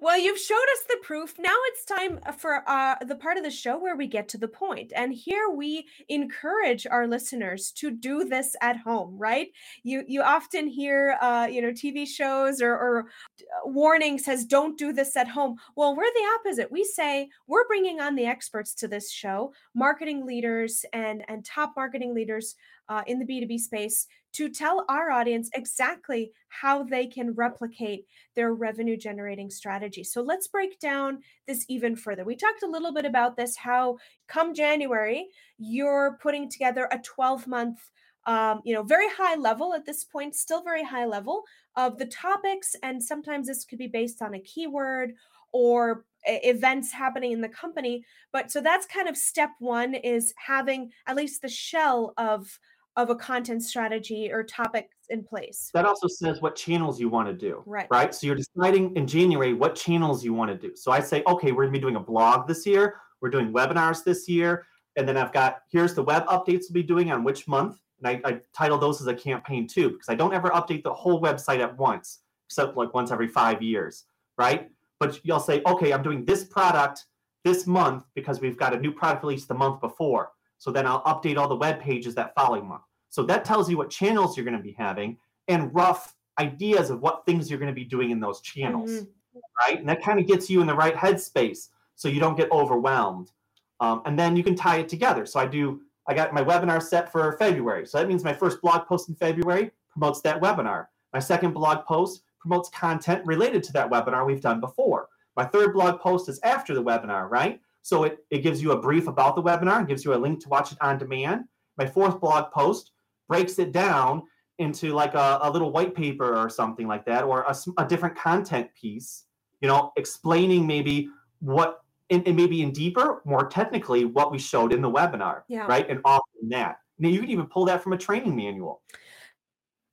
[0.00, 1.34] Well, you've showed us the proof.
[1.38, 4.38] Now it's time uh, for uh, the part of the show where we get to
[4.38, 4.92] the point.
[4.94, 9.48] And here we encourage our listeners to do this at home, right?
[9.82, 13.06] You you often hear, uh, you know, TV shows or, or
[13.40, 15.56] uh, warning says, don't do this at home.
[15.76, 16.72] Well, we're the opposite.
[16.72, 21.74] We say we're bringing on the experts to this show, marketing leaders and, and top
[21.76, 22.54] marketing leaders
[22.88, 24.06] uh, in the B2B space
[24.38, 30.04] to tell our audience exactly how they can replicate their revenue generating strategy.
[30.04, 31.18] So let's break down
[31.48, 32.24] this even further.
[32.24, 35.26] We talked a little bit about this how come January,
[35.58, 37.80] you're putting together a 12 month
[38.26, 41.44] um, you know, very high level at this point, still very high level
[41.76, 42.76] of the topics.
[42.82, 45.14] And sometimes this could be based on a keyword
[45.52, 48.04] or events happening in the company.
[48.30, 52.58] But so that's kind of step one is having at least the shell of
[52.98, 55.70] of a content strategy or topics in place.
[55.72, 57.62] That also says what channels you want to do.
[57.64, 57.86] Right.
[57.90, 58.12] Right.
[58.12, 60.74] So you're deciding in January what channels you want to do.
[60.74, 62.96] So I say, okay, we're gonna be doing a blog this year.
[63.20, 64.66] We're doing webinars this year.
[64.96, 67.78] And then I've got here's the web updates we'll be doing on which month.
[68.02, 70.92] And I, I title those as a campaign too, because I don't ever update the
[70.92, 72.18] whole website at once,
[72.48, 74.06] except like once every five years.
[74.36, 74.70] Right.
[74.98, 77.04] But you'll say, okay, I'm doing this product
[77.44, 80.32] this month because we've got a new product release the month before.
[80.58, 82.82] So then I'll update all the web pages that following month.
[83.10, 85.16] So that tells you what channels you're going to be having
[85.48, 89.40] and rough ideas of what things you're going to be doing in those channels, mm-hmm.
[89.66, 89.78] right?
[89.78, 93.32] And that kind of gets you in the right headspace so you don't get overwhelmed.
[93.80, 95.26] Um, and then you can tie it together.
[95.26, 97.86] So I do, I got my webinar set for February.
[97.86, 100.86] So that means my first blog post in February promotes that webinar.
[101.12, 105.08] My second blog post promotes content related to that webinar we've done before.
[105.36, 107.60] My third blog post is after the webinar, right?
[107.82, 110.48] So it, it gives you a brief about the webinar, gives you a link to
[110.48, 111.44] watch it on demand.
[111.76, 112.92] My fourth blog post
[113.28, 114.22] breaks it down
[114.58, 118.16] into like a, a little white paper or something like that, or a, a different
[118.16, 119.24] content piece,
[119.60, 121.08] you know, explaining maybe
[121.40, 125.66] what, and, and, maybe in deeper, more technically, what we showed in the webinar, yeah.
[125.66, 125.88] right?
[125.88, 126.78] And offering that.
[126.98, 128.82] Now you can even pull that from a training manual.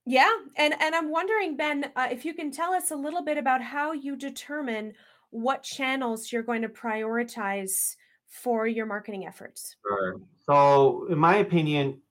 [0.07, 3.37] Yeah, and and I'm wondering, Ben, uh, if you can tell us a little bit
[3.37, 4.93] about how you determine
[5.31, 7.95] what channels you're going to prioritize
[8.27, 9.75] for your marketing efforts.
[9.85, 10.21] Sure.
[10.45, 12.01] So, in my opinion,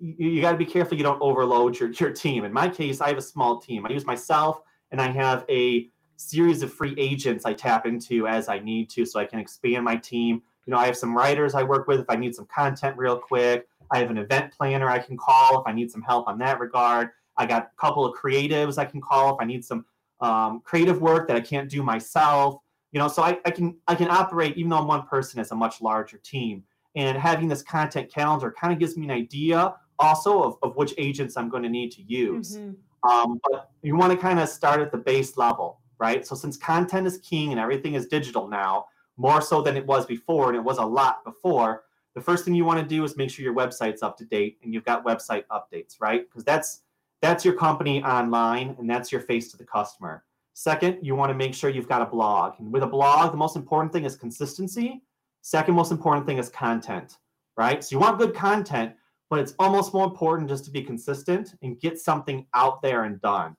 [0.00, 2.44] you, you got to be careful you don't overload your, your team.
[2.44, 3.86] In my case, I have a small team.
[3.86, 4.60] I use myself
[4.90, 9.04] and I have a series of free agents I tap into as I need to
[9.04, 10.42] so I can expand my team.
[10.66, 13.18] You know, I have some writers I work with if I need some content real
[13.18, 13.66] quick.
[13.90, 16.60] I have an event planner I can call if I need some help on that
[16.60, 17.10] regard.
[17.36, 19.84] I got a couple of creatives I can call if I need some
[20.20, 22.60] um, creative work that I can't do myself.
[22.92, 25.50] You know, so I, I can I can operate even though I'm one person as
[25.50, 26.62] a much larger team
[26.94, 30.94] and having this content calendar kind of gives me an idea also of, of which
[30.98, 32.56] agents I'm going to need to use.
[32.56, 33.10] Mm-hmm.
[33.10, 36.26] Um, but you want to kind of start at the base level, right?
[36.26, 38.86] So since content is king and everything is digital now,
[39.16, 41.84] more so than it was before, and it was a lot before,
[42.14, 44.58] the first thing you want to do is make sure your website's up to date
[44.62, 46.28] and you've got website updates, right?
[46.28, 46.82] Because that's
[47.20, 50.24] that's your company online and that's your face to the customer.
[50.54, 52.54] Second, you want to make sure you've got a blog.
[52.58, 55.02] And with a blog, the most important thing is consistency
[55.42, 57.18] Second most important thing is content,
[57.56, 57.82] right?
[57.82, 58.94] So you want good content,
[59.28, 63.20] but it's almost more important just to be consistent and get something out there and
[63.20, 63.56] done.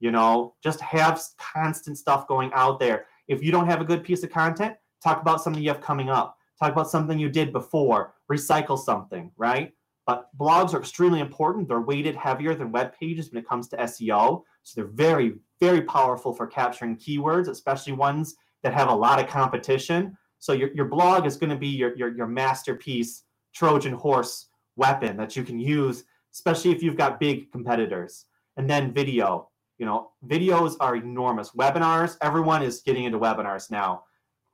[0.00, 3.06] You know, just have constant stuff going out there.
[3.28, 6.10] If you don't have a good piece of content, talk about something you have coming
[6.10, 6.36] up.
[6.58, 8.14] Talk about something you did before.
[8.30, 9.72] Recycle something, right?
[10.06, 11.68] But blogs are extremely important.
[11.68, 14.42] They're weighted heavier than web pages when it comes to SEO.
[14.64, 19.28] So they're very, very powerful for capturing keywords, especially ones that have a lot of
[19.28, 20.16] competition.
[20.40, 23.24] So your, your blog is going to be your, your, your masterpiece
[23.54, 28.24] Trojan horse weapon that you can use, especially if you've got big competitors.
[28.56, 31.50] And then video, you know, videos are enormous.
[31.50, 34.04] Webinars, everyone is getting into webinars now.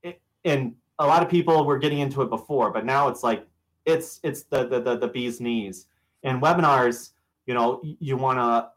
[0.03, 3.47] It, and a lot of people were getting into it before, but now it's like
[3.84, 5.87] it's it's the the the, the bee's knees.
[6.22, 7.11] And webinars,
[7.47, 8.70] you know, you want to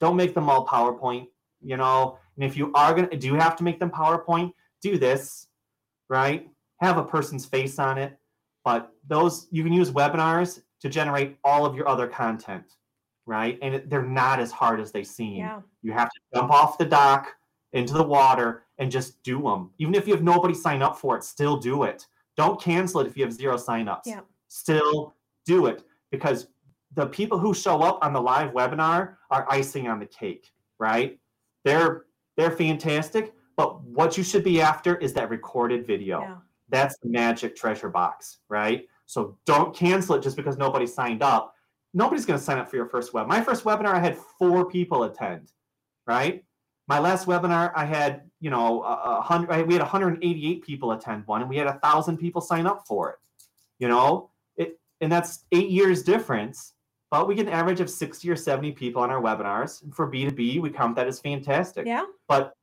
[0.00, 1.28] don't make them all PowerPoint,
[1.62, 2.18] you know.
[2.36, 5.48] And if you are to do you have to make them PowerPoint, do this
[6.08, 6.48] right?
[6.80, 8.18] Have a person's face on it.
[8.64, 12.64] But those you can use webinars to generate all of your other content,
[13.26, 13.58] right?
[13.62, 15.38] And it, they're not as hard as they seem.
[15.38, 15.60] Yeah.
[15.82, 17.28] You have to jump off the dock
[17.72, 19.70] into the water and just do them.
[19.78, 22.06] Even if you have nobody sign up for it, still do it.
[22.36, 24.02] Don't cancel it if you have zero signups.
[24.06, 24.20] Yeah.
[24.48, 25.14] Still
[25.46, 26.48] do it because
[26.94, 31.18] the people who show up on the live webinar are icing on the cake, right?
[31.64, 32.04] They're
[32.36, 36.20] they're fantastic, but what you should be after is that recorded video.
[36.20, 36.36] Yeah.
[36.68, 38.88] That's the magic treasure box, right?
[39.06, 41.54] So don't cancel it just because nobody signed up.
[41.92, 43.28] Nobody's going to sign up for your first web.
[43.28, 45.52] My first webinar, I had four people attend,
[46.06, 46.42] right?
[46.88, 49.66] My last webinar, I had, you know, a hundred.
[49.66, 53.10] We had 188 people attend one, and we had a thousand people sign up for
[53.10, 53.16] it.
[53.78, 56.74] You know, it, and that's eight years difference.
[57.10, 59.84] But we get an average of 60 or 70 people on our webinars.
[59.84, 61.86] And for B2B, we count that as fantastic.
[61.86, 62.06] Yeah.
[62.26, 62.54] But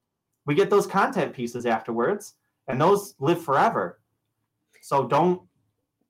[0.46, 2.36] we get those content pieces afterwards
[2.68, 4.00] and those live forever.
[4.82, 5.42] So don't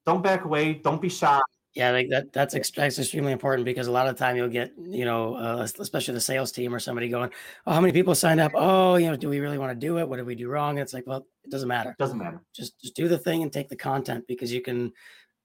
[0.06, 0.74] don't back away.
[0.74, 1.40] Don't be shy.
[1.74, 4.74] Yeah like that that's, ex- that's extremely important because a lot of time you'll get
[4.78, 7.30] you know uh, especially the sales team or somebody going
[7.66, 8.52] oh how many people signed up?
[8.56, 10.08] Oh you know do we really want to do it?
[10.10, 10.72] What did we do wrong?
[10.72, 11.96] And it's like well it doesn't matter.
[11.98, 12.42] Doesn't matter.
[12.54, 14.92] Just just do the thing and take the content because you can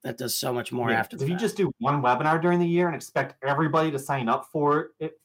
[0.03, 1.15] that does so much more Yeah, after.
[1.15, 1.41] If you fact.
[1.41, 5.19] just do one webinar during the year and expect everybody to sign up for it,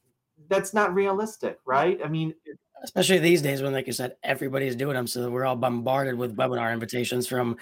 [0.49, 2.01] that's not realistic, right?
[2.05, 5.45] I mean, it- especially these days when, like you said, everybody's doing them, so we're
[5.45, 6.53] all bombarded with mm-hmm.
[6.53, 7.57] webinar invitations from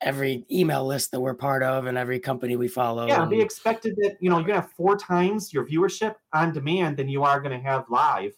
[0.00, 3.06] every email list that we're part of and every company we follow.
[3.06, 6.52] yeah, be and- expected that you know you're gonna have four times your viewership on
[6.52, 8.34] demand than you are gonna have live.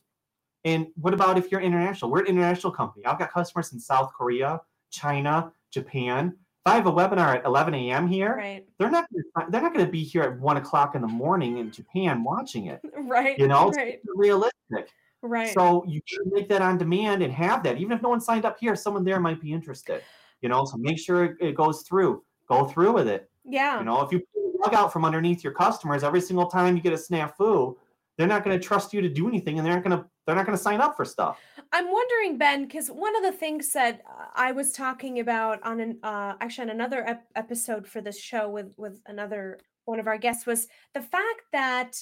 [0.65, 2.11] And what about if you're international?
[2.11, 3.07] We're an international company.
[3.07, 4.61] I've got customers in South Korea,
[4.91, 6.35] China, Japan.
[6.67, 8.09] If I have a webinar at 11 a.m.
[8.09, 8.67] here, Right.
[8.77, 11.59] they're not gonna, they're not going to be here at one o'clock in the morning
[11.59, 12.81] in Japan watching it.
[12.97, 13.39] Right.
[13.39, 14.01] You know, it's Right.
[14.17, 14.91] realistic.
[15.23, 15.53] Right.
[15.53, 17.79] So you can make that on demand and have that.
[17.79, 20.03] Even if no one signed up here, someone there might be interested.
[20.43, 22.23] You know, so make sure it, goes through.
[22.49, 23.29] Go through with it.
[23.45, 23.79] yeah.
[23.79, 24.23] You know, if you
[24.63, 27.75] rug out from underneath your customers every single time you get a snafu,
[28.17, 30.35] they're not going to trust you to do anything, and they're not going to they're
[30.35, 31.39] not going to sign up for stuff.
[31.73, 34.03] I'm wondering, Ben, because one of the things that
[34.35, 38.49] I was talking about on an uh, actually on another ep- episode for this show
[38.49, 41.97] with with another one of our guests was the fact that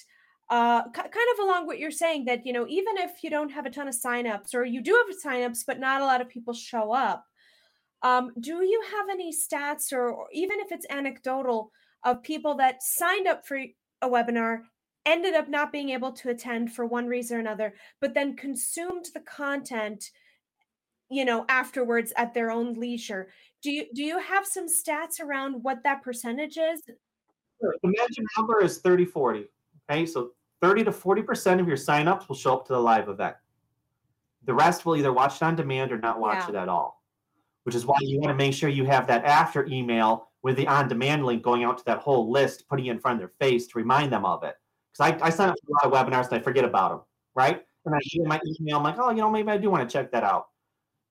[0.51, 3.51] uh, ki- kind of along what you're saying that you know even if you don't
[3.51, 6.28] have a ton of signups or you do have signups but not a lot of
[6.28, 7.24] people show up,
[8.03, 11.70] um, do you have any stats or, or even if it's anecdotal
[12.05, 13.59] of people that signed up for
[14.03, 14.61] a webinar
[15.07, 19.07] ended up not being able to attend for one reason or another but then consumed
[19.14, 20.11] the content
[21.11, 23.28] you know afterwards at their own leisure?
[23.62, 26.82] Do you do you have some stats around what that percentage is?
[27.61, 29.47] The magic number is 30 40.
[29.91, 30.30] Okay, so
[30.62, 33.37] 30 to 40% of your signups will show up to the live event.
[34.45, 36.51] The rest will either watch it on demand or not watch Yeah.
[36.51, 37.03] it at all,
[37.64, 40.66] which is why you want to make sure you have that after email with the
[40.68, 43.35] on demand link going out to that whole list, putting it in front of their
[43.49, 44.57] face to remind them of it.
[44.93, 47.01] Because I, I sign up for a lot of webinars and I forget about them,
[47.35, 47.62] right?
[47.87, 49.93] And I get my email, I'm like, oh, you know, maybe I do want to
[49.93, 50.49] check that out.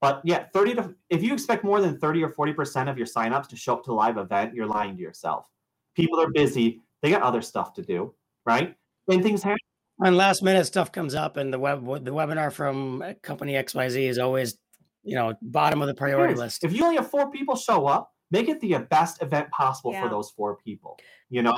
[0.02, 3.48] But yeah, 30 to if you expect more than 30 or 40% of your signups
[3.50, 5.50] to show up to the live event, you're lying to yourself.
[5.96, 8.14] People are busy, they got other stuff to do,
[8.46, 8.76] right?
[9.08, 9.58] And things happen.
[9.98, 14.18] when last minute stuff comes up and the web the webinar from company xyz is
[14.18, 14.58] always
[15.04, 18.12] you know bottom of the priority list If you only have four people show up,
[18.32, 20.04] make it the best event possible Yeah.
[20.04, 20.98] for those four people.
[21.30, 21.58] You know,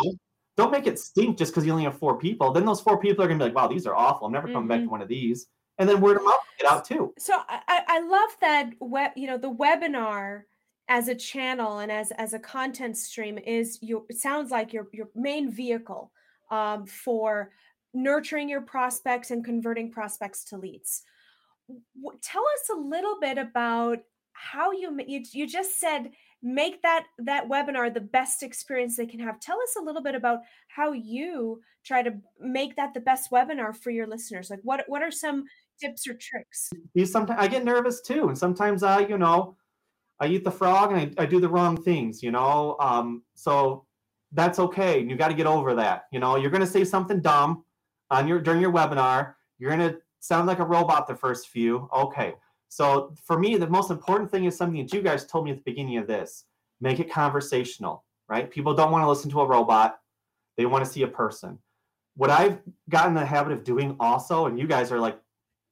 [0.58, 2.52] don't make it stink just because you only have four people.
[2.52, 4.26] Then those four people are gonna be like, "Wow, these are awful.
[4.28, 4.86] I'm never coming back Mhm.
[4.86, 7.14] to one of these." And then word of mouth will get out too.
[7.20, 10.44] so I, I I love that web you know the webinar
[10.88, 14.88] as a channel and as as a content stream is your it sounds like your
[14.94, 16.12] your main vehicle
[16.52, 17.52] um, for
[17.94, 21.04] nurturing your prospects and converting prospects to leads.
[21.68, 24.00] W- tell us a little bit about
[24.34, 26.12] how you you, you just said
[26.44, 29.40] make that that webinar the best experience they can have.
[29.40, 33.76] Tell us a little bit about how you try to make that the best webinar
[33.76, 34.50] for your listeners.
[34.50, 35.46] Like what what are some
[35.82, 36.70] tips or tricks?
[36.94, 39.56] You sometimes I get nervous too, and sometimes I, you know,
[40.20, 42.22] I eat the frog and I, I do the wrong things.
[42.22, 43.86] You know, um, so
[44.36, 45.00] that's okay.
[45.00, 46.06] You got to get over that.
[46.12, 47.64] You know, you're gonna say something dumb
[48.12, 49.34] on your during your webinar.
[49.58, 51.90] You're gonna sound like a robot the first few.
[51.96, 52.36] Okay.
[52.70, 55.58] So for me, the most important thing is something that you guys told me at
[55.58, 56.46] the beginning of this.
[56.82, 58.52] Make it conversational, right?
[58.52, 60.00] People don't want to listen to a robot.
[60.58, 61.58] They want to see a person.
[62.18, 62.60] What I've
[62.90, 65.20] gotten the habit of doing also, and you guys are like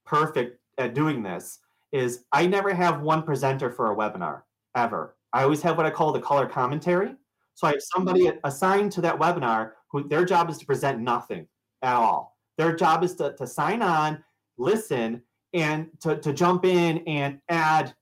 [0.06, 1.58] perfect at doing this,
[1.92, 4.42] is I never have one presenter for a webinar
[4.74, 5.16] ever.
[5.32, 7.14] I always have what I call the color commentary.
[7.54, 11.46] So I have somebody assigned to that webinar who their job is to present nothing
[11.82, 12.36] at all.
[12.58, 14.22] Their job is to, to sign on,
[14.58, 17.94] listen, and to, to jump in and add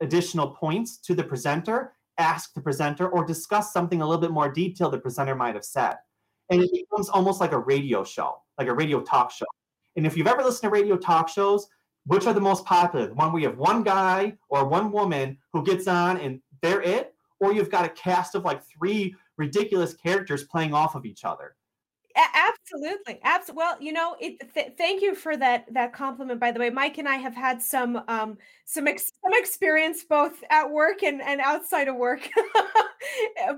[0.00, 4.50] additional points to the presenter, ask the presenter, or discuss something a little bit more
[4.50, 5.96] detailed the presenter might have said.
[6.50, 9.46] And it becomes almost like a radio show, like a radio talk show.
[9.96, 11.68] And if you've ever listened to radio talk shows,
[12.06, 13.06] which are the most popular?
[13.06, 16.82] The one where you have one guy or one woman who gets on and they're
[16.82, 17.09] it,
[17.40, 21.56] or you've got a cast of like three ridiculous characters playing off of each other.
[22.16, 26.58] Absolutely absolutely well you know it th- thank you for that that compliment by the
[26.58, 26.68] way.
[26.68, 31.22] Mike and i have had some um some ex- some experience both at work and
[31.22, 32.28] and outside of work.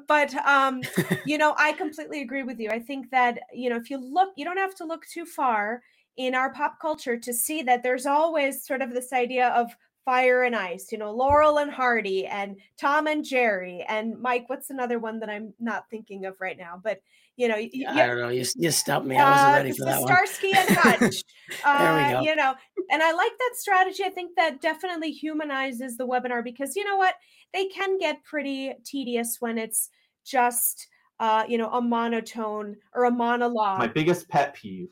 [0.07, 0.83] But um
[1.27, 2.71] you know i completely agree with you.
[2.71, 5.83] I think that you know if you look you don't have to look too far
[6.17, 9.75] in our pop culture to see that there's always sort of this idea of
[10.05, 14.71] fire and ice you know laurel and hardy and tom and jerry and mike what's
[14.71, 17.01] another one that i'm not thinking of right now but
[17.37, 20.01] you know I don't know you, you stumped me i wasn't uh, ready for that
[20.01, 21.23] one Starsky and Hutch.
[21.65, 22.21] uh, There we go.
[22.31, 22.55] You know,
[22.91, 24.05] and I like that strategy.
[24.05, 27.15] I think that definitely humanizes the webinar because you know what?
[27.55, 29.89] They can get pretty tedious when it's
[30.27, 30.89] just
[31.23, 33.79] uh, you know, a monotone or a monologue.
[33.79, 34.89] My biggest pet peeve.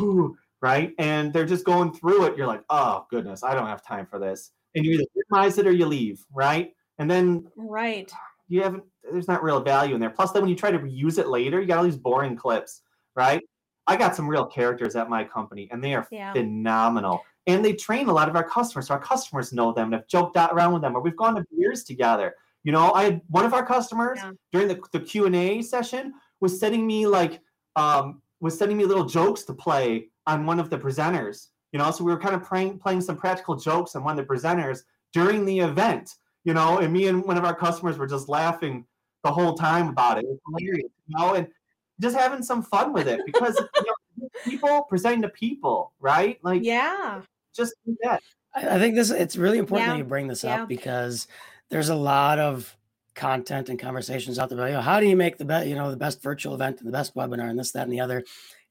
[0.00, 0.92] Ooh, right?
[0.98, 2.36] And they're just going through it.
[2.36, 4.52] You're like, oh goodness, I don't have time for this.
[4.74, 6.72] And you either minimize it or you leave, right?
[6.98, 8.10] And then right.
[8.48, 10.10] you haven't there's not real value in there.
[10.10, 12.82] Plus, then when you try to reuse it later, you got all these boring clips,
[13.14, 13.42] right?
[13.86, 16.32] I got some real characters at my company, and they are yeah.
[16.32, 17.20] phenomenal.
[17.46, 20.06] And they train a lot of our customers, so our customers know them and have
[20.06, 22.34] joked around with them, or we've gone to beers together.
[22.64, 24.32] You know, I had one of our customers yeah.
[24.52, 27.40] during the, the Q and A session was sending me like
[27.76, 31.48] um, was sending me little jokes to play on one of the presenters.
[31.72, 34.26] You know, so we were kind of playing playing some practical jokes on one of
[34.26, 34.80] the presenters
[35.12, 36.14] during the event.
[36.44, 38.86] You know, and me and one of our customers were just laughing
[39.24, 40.24] the whole time about it.
[40.24, 41.48] It was hilarious, you know, and
[42.00, 43.84] just having some fun with it because you
[44.18, 46.38] know, people presenting to people, right?
[46.42, 47.20] Like, yeah,
[47.54, 48.22] just do that.
[48.54, 49.92] I think this it's really important yeah.
[49.94, 50.62] that you bring this yeah.
[50.62, 51.26] up because
[51.70, 52.76] there's a lot of
[53.18, 54.56] content and conversations out there.
[54.56, 56.78] About you know, how do you make the best you know the best virtual event
[56.78, 58.24] and the best webinar and this that and the other?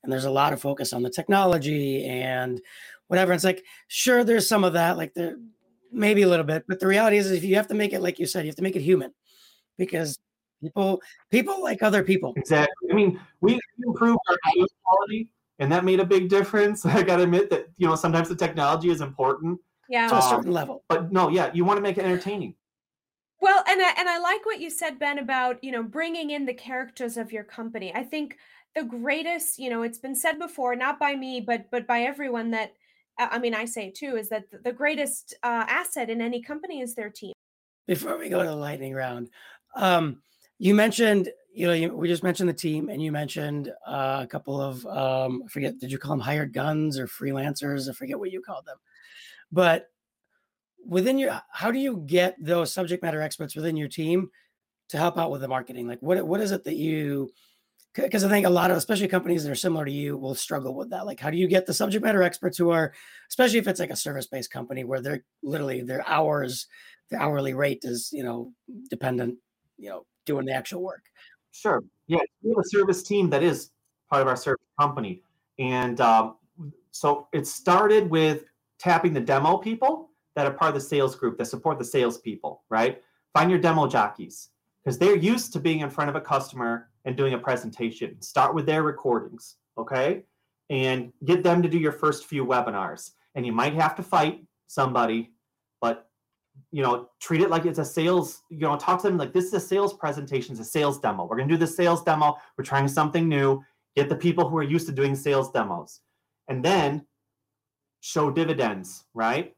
[0.04, 2.62] And there's a lot of focus on the technology and
[3.08, 3.34] whatever.
[3.34, 5.36] It's like sure there's some of that like there
[5.92, 8.20] maybe a little bit but the reality is if you have to make it like
[8.20, 9.10] you said you have to make it human
[9.78, 10.20] because
[10.62, 12.34] people people like other people.
[12.38, 12.92] Exactly.
[12.92, 15.30] I mean we improved our audio quality
[15.60, 16.86] and that made a big difference.
[16.86, 19.60] I gotta admit that you know sometimes the technology is important.
[19.90, 20.08] Yeah.
[20.10, 20.84] To a um, certain level.
[20.90, 22.56] but no yeah you want to make it entertaining
[23.40, 26.46] well, and I, and I like what you said, Ben, about you know bringing in
[26.46, 27.94] the characters of your company.
[27.94, 28.38] I think
[28.76, 32.52] the greatest, you know, it's been said before, not by me, but but by everyone
[32.52, 32.74] that
[33.18, 36.96] I mean, I say too, is that the greatest uh, asset in any company is
[36.96, 37.34] their team.
[37.88, 39.30] Before we go to the lightning round,
[39.76, 40.22] um,
[40.60, 44.28] you mentioned, you know, you, we just mentioned the team, and you mentioned uh, a
[44.28, 47.90] couple of, um, I forget, did you call them hired guns or freelancers?
[47.90, 48.78] I forget what you called them,
[49.52, 49.90] but
[50.88, 54.30] within your how do you get those subject matter experts within your team
[54.90, 55.88] to help out with the marketing?
[55.88, 57.30] Like what what is it that you
[57.94, 60.76] because i think a lot of especially companies that are similar to you will struggle
[60.76, 61.06] with that.
[61.06, 62.94] Like how do you get the subject matter experts who are
[63.30, 66.68] especially if it's like a service based company where they're literally their hours
[67.10, 68.52] the hourly rate is you know
[68.90, 69.38] dependent
[69.78, 71.04] you know doing the actual work?
[71.52, 71.84] Sure.
[72.08, 73.72] Yeah we have a service team that is
[74.10, 75.22] part of our service company.
[75.60, 76.36] And um,
[76.92, 78.46] so it started with
[78.80, 82.62] tapping the demo people that are part of the sales group that support the salespeople,
[82.70, 83.02] right?
[83.34, 84.50] Find your demo jockeys
[84.84, 88.22] because they're used to being in front of a customer and doing a presentation.
[88.22, 90.22] Start with their recordings, okay?
[90.70, 93.14] And get them to do your first few webinars.
[93.34, 95.32] And you might have to fight somebody,
[95.82, 96.08] but
[96.72, 99.46] you know, treat it like it's a sales, you know, talk to them like this
[99.46, 101.26] is a sales presentation, it's a sales demo.
[101.26, 103.64] We're gonna do the sales demo, we're trying something new,
[103.96, 106.02] get the people who are used to doing sales demos.
[106.48, 107.08] And then
[108.02, 109.57] show dividends, right?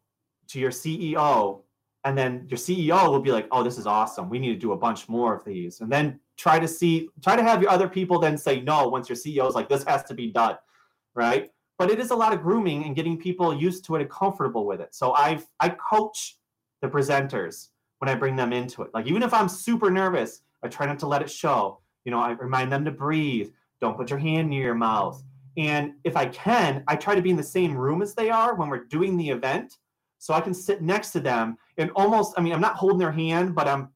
[0.50, 1.62] To your CEO,
[2.04, 4.30] and then your CEO will be like, "Oh, this is awesome.
[4.30, 7.36] We need to do a bunch more of these." And then try to see, try
[7.36, 10.04] to have your other people then say no once your CEO is like, "This has
[10.06, 10.58] to be done,"
[11.16, 11.52] right?
[11.78, 14.66] But it is a lot of grooming and getting people used to it and comfortable
[14.66, 14.94] with it.
[14.94, 16.38] So I've I coach
[16.82, 17.70] the presenters
[18.00, 18.92] when I bring them into it.
[18.94, 21.82] Like even if I'm super nervous, I try not to let it show.
[22.06, 23.52] You know, I remind them to breathe.
[23.82, 25.24] Don't put your hand near your mouth.
[25.58, 28.56] And if I can, I try to be in the same room as they are
[28.56, 29.78] when we're doing the event
[30.20, 33.12] so I can sit next to them and almost, I mean, I'm not holding their
[33.12, 33.90] hand, but I'm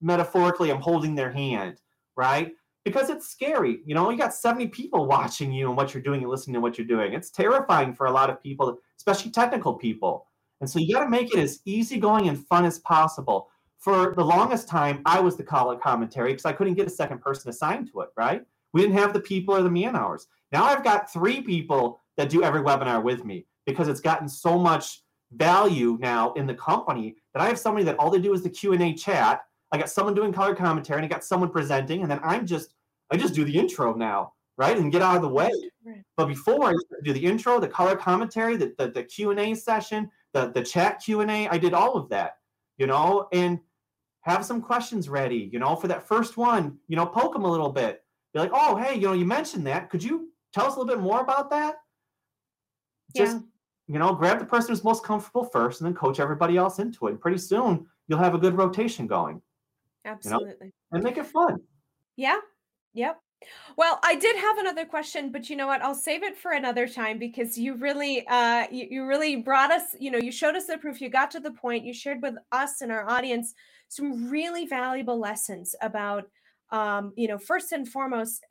[0.00, 1.80] metaphorically, I'm holding their hand,
[2.14, 2.52] right?
[2.84, 3.80] Because it's scary.
[3.84, 6.60] You know, you got 70 people watching you and what you're doing and listening to
[6.60, 7.14] what you're doing.
[7.14, 10.26] It's terrifying for a lot of people, especially technical people.
[10.60, 13.48] And so you got to make it as easygoing and fun as possible.
[13.78, 17.20] For the longest time, I was the color commentary because I couldn't get a second
[17.20, 18.42] person assigned to it, right?
[18.72, 20.26] We didn't have the people or the man hours.
[20.52, 24.58] Now I've got three people that do every webinar with me because it's gotten so
[24.58, 25.02] much
[25.32, 28.50] value now in the company that I have somebody that all they do is the
[28.50, 29.42] Q and A chat.
[29.72, 32.74] I got someone doing color commentary, and I got someone presenting, and then I'm just
[33.10, 35.50] I just do the intro now, right, and get out of the way.
[35.84, 36.02] Right.
[36.16, 36.74] But before I
[37.04, 40.62] do the intro, the color commentary, the the, the Q and A session, the the
[40.62, 42.38] chat Q and A, I did all of that,
[42.78, 43.58] you know, and
[44.22, 47.50] have some questions ready, you know, for that first one, you know, poke them a
[47.50, 48.02] little bit.
[48.34, 49.88] Be like, oh, hey, you know, you mentioned that.
[49.88, 51.76] Could you tell us a little bit more about that?
[53.14, 53.42] Just yeah
[53.88, 57.06] you know, grab the person who's most comfortable first and then coach everybody else into
[57.06, 57.12] it.
[57.12, 59.40] And pretty soon you'll have a good rotation going.
[60.04, 60.54] Absolutely.
[60.60, 60.70] You know?
[60.92, 61.60] And make it fun.
[62.16, 62.38] Yeah.
[62.94, 63.20] Yep.
[63.76, 65.82] Well, I did have another question, but you know what?
[65.82, 69.94] I'll save it for another time because you really uh you, you really brought us,
[70.00, 72.34] you know, you showed us the proof, you got to the point, you shared with
[72.52, 73.54] us and our audience
[73.88, 76.24] some really valuable lessons about
[76.70, 78.44] um, you know, first and foremost,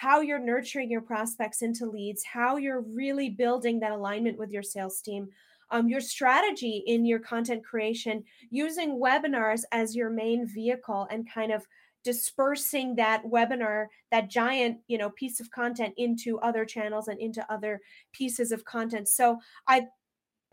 [0.00, 4.62] how you're nurturing your prospects into leads, how you're really building that alignment with your
[4.62, 5.28] sales team,
[5.72, 11.50] um, your strategy in your content creation, using webinars as your main vehicle and kind
[11.50, 11.66] of
[12.04, 17.44] dispersing that webinar that giant you know piece of content into other channels and into
[17.52, 17.80] other
[18.12, 19.84] pieces of content so i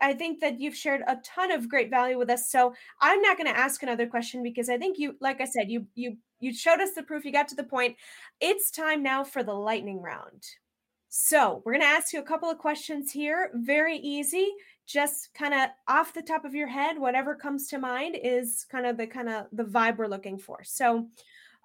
[0.00, 2.50] I think that you've shared a ton of great value with us.
[2.50, 5.70] So I'm not going to ask another question because I think you, like I said,
[5.70, 7.24] you you you showed us the proof.
[7.24, 7.96] You got to the point.
[8.40, 10.44] It's time now for the lightning round.
[11.08, 13.50] So we're going to ask you a couple of questions here.
[13.54, 14.48] Very easy.
[14.86, 18.86] Just kind of off the top of your head, whatever comes to mind is kind
[18.86, 20.62] of the kind of the vibe we're looking for.
[20.62, 21.08] So,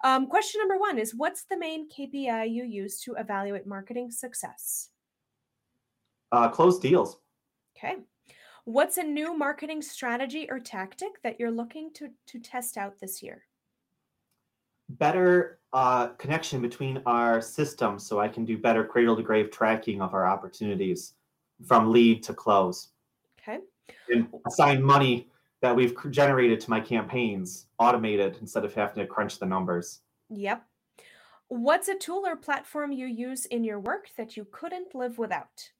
[0.02, 4.88] um, question number one is: What's the main KPI you use to evaluate marketing success?
[6.32, 7.18] Uh, close deals.
[7.76, 7.96] Okay.
[8.64, 13.22] What's a new marketing strategy or tactic that you're looking to to test out this
[13.22, 13.44] year?
[14.98, 20.02] Better uh, connection between our systems so I can do better cradle to grave tracking
[20.02, 21.14] of our opportunities
[21.66, 22.88] from lead to close.
[23.40, 23.60] Okay.
[24.10, 25.28] And assign money
[25.60, 30.00] that we've generated to my campaigns automated instead of having to crunch the numbers.
[30.28, 30.64] Yep.
[31.48, 35.70] What's a tool or platform you use in your work that you couldn't live without?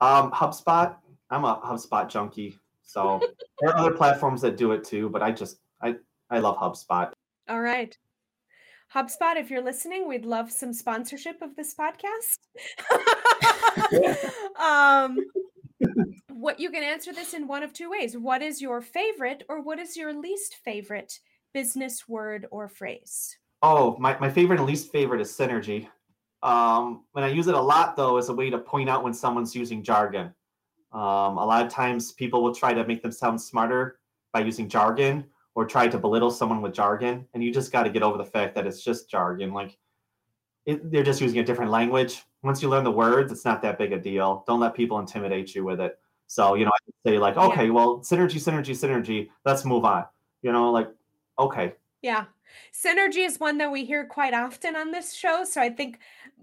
[0.00, 0.96] Um, HubSpot.
[1.28, 2.58] I'm a HubSpot junkie.
[2.82, 3.20] So
[3.60, 5.96] there are other platforms that do it too, but I just I
[6.30, 7.12] I love HubSpot.
[7.50, 7.98] All right.
[8.94, 12.38] HubSpot, if you're listening, we'd love some sponsorship of this podcast.
[14.60, 15.18] um,
[16.28, 18.16] what you can answer this in one of two ways.
[18.16, 21.18] What is your favorite or what is your least favorite
[21.52, 23.36] business word or phrase?
[23.62, 25.88] Oh, my, my favorite and least favorite is synergy.
[26.44, 29.12] Um, when I use it a lot, though, as a way to point out when
[29.12, 30.32] someone's using jargon.
[30.92, 33.98] Um, a lot of times people will try to make them sound smarter
[34.32, 35.24] by using jargon
[35.60, 37.26] or try to belittle someone with jargon.
[37.34, 39.52] And you just got to get over the fact that it's just jargon.
[39.52, 39.76] Like
[40.64, 42.22] it, they're just using a different language.
[42.42, 44.42] Once you learn the words, it's not that big a deal.
[44.46, 45.98] Don't let people intimidate you with it.
[46.28, 47.72] So, you know, I say like, okay, yeah.
[47.72, 50.06] well, synergy, synergy, synergy, let's move on.
[50.40, 50.88] You know, like,
[51.38, 51.74] okay.
[52.00, 52.24] Yeah.
[52.72, 55.44] Synergy is one that we hear quite often on this show.
[55.44, 55.98] So I think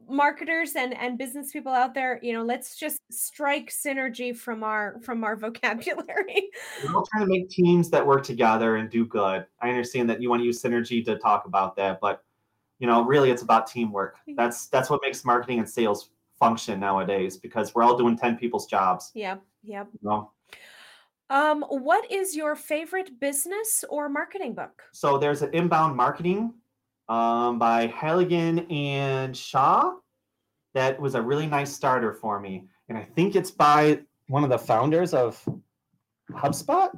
[0.10, 5.00] marketers and and business people out there you know let's just strike synergy from our
[5.02, 6.50] from our vocabulary.
[6.84, 9.46] We're all trying to make teams that work together and do good.
[9.62, 12.24] I understand that you want to use synergy to talk about that but
[12.80, 14.18] you know really it's about teamwork.
[14.36, 16.10] That's that's what makes marketing and sales
[16.40, 19.12] function nowadays because we're all doing 10 people's jobs.
[19.16, 19.88] Yep yep.
[20.02, 20.32] You know?
[21.30, 24.84] um what is your favorite business or marketing book?
[24.94, 26.54] So there's an inbound marketing
[27.10, 29.94] um, by Halligan and Shah.
[30.74, 32.68] That was a really nice starter for me.
[32.90, 35.44] And I think it's by one of the founders of
[36.32, 36.90] HubSpot.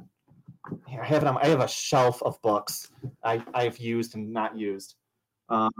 [0.86, 2.90] Here, I have it on, I have a shelf of books
[3.24, 4.96] I, I've used and not used.
[5.48, 5.70] Um,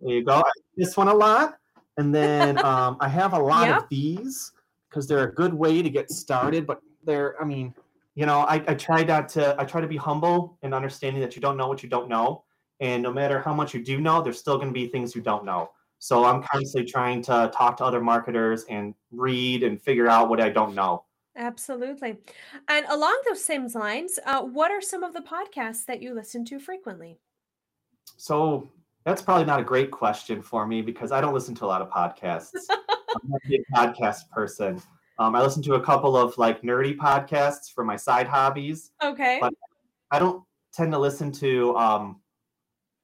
[0.00, 0.34] there you go.
[0.34, 0.42] I
[0.76, 1.56] this one a lot.
[1.96, 3.82] And then um, I have a lot yep.
[3.82, 4.52] of these
[4.88, 6.66] because they're a good way to get started.
[6.66, 7.74] But they're, I mean,
[8.14, 11.34] you know, I, I try not to, I try to be humble and understanding that
[11.34, 12.43] you don't know what you don't know.
[12.80, 15.22] And no matter how much you do know, there's still going to be things you
[15.22, 15.70] don't know.
[15.98, 20.40] So I'm constantly trying to talk to other marketers and read and figure out what
[20.40, 21.04] I don't know.
[21.36, 22.18] Absolutely.
[22.68, 26.44] And along those same lines, uh, what are some of the podcasts that you listen
[26.46, 27.18] to frequently?
[28.16, 28.70] So
[29.04, 31.82] that's probably not a great question for me because I don't listen to a lot
[31.82, 32.52] of podcasts.
[32.70, 34.80] I'm not a podcast person.
[35.18, 38.90] Um, I listen to a couple of like nerdy podcasts for my side hobbies.
[39.02, 39.38] Okay.
[39.40, 39.54] But
[40.10, 40.42] I don't
[40.72, 42.20] tend to listen to um,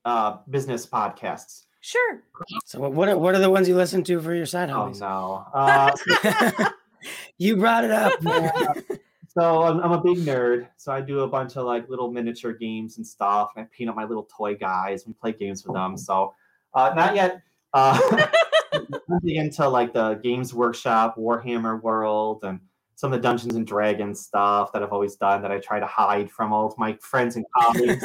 [0.04, 1.64] uh, business podcasts.
[1.80, 2.22] Sure.
[2.66, 5.00] So what are, what are the ones you listen to for your side oh, hobbies?
[5.00, 5.58] Oh no.
[5.58, 6.70] Uh,
[7.38, 8.12] you brought it up.
[9.28, 10.68] so I'm, I'm, a big nerd.
[10.76, 13.52] So I do a bunch of like little miniature games and stuff.
[13.56, 15.06] And I paint up my little toy guys.
[15.06, 15.96] We play games with them.
[15.96, 16.34] So
[16.74, 17.40] uh, not yet.
[17.72, 17.98] Uh,
[18.72, 22.60] I'm into like the Games Workshop, Warhammer World, and
[22.94, 25.86] some of the Dungeons and Dragons stuff that I've always done that I try to
[25.86, 28.04] hide from all of my friends and colleagues.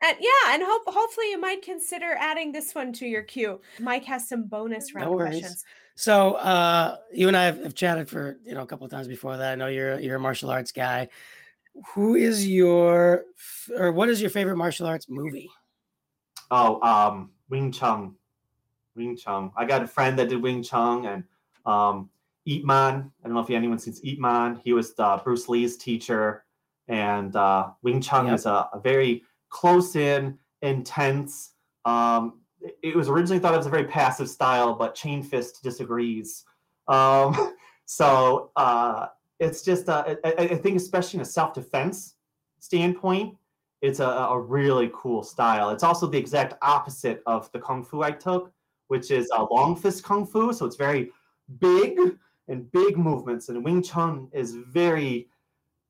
[0.00, 3.60] And yeah, and hope hopefully you might consider adding this one to your queue.
[3.80, 5.64] Mike has some bonus round no questions.
[5.96, 9.08] So uh, you and I have, have, chatted for you know a couple of times
[9.08, 9.52] before that.
[9.52, 11.08] I know you're you're a martial arts guy.
[11.94, 13.24] Who is your
[13.76, 15.50] or what is your favorite martial arts movie?
[16.52, 18.14] Oh, um, Wing Chun.
[18.94, 19.50] Wing Chun.
[19.56, 21.24] I got a friend that did Wing Chun and
[21.66, 22.08] um,
[22.46, 23.10] Ip Man.
[23.24, 24.60] I don't know if anyone sees Ip Man.
[24.62, 26.44] He was uh, Bruce Lee's teacher,
[26.86, 28.36] and uh, Wing Chun yep.
[28.36, 31.52] is a, a very close in, intense.
[31.84, 32.40] Um,
[32.82, 36.44] it was originally thought of as a very passive style, but Chain Fist disagrees.
[36.88, 37.54] Um,
[37.84, 39.06] so uh,
[39.38, 42.14] it's just, uh, I, I, think, especially in a self defense
[42.58, 43.36] standpoint,
[43.80, 45.70] it's a, a, really cool style.
[45.70, 48.52] It's also the exact opposite of the kung fu I took,
[48.88, 50.52] which is a long fist kung fu.
[50.52, 51.12] So it's very
[51.60, 51.96] big
[52.48, 55.28] and big movements, and Wing Chun is very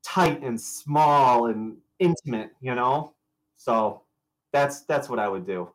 [0.03, 3.13] tight and small and intimate, you know?
[3.59, 4.03] So
[4.53, 5.69] that's that's what I would do.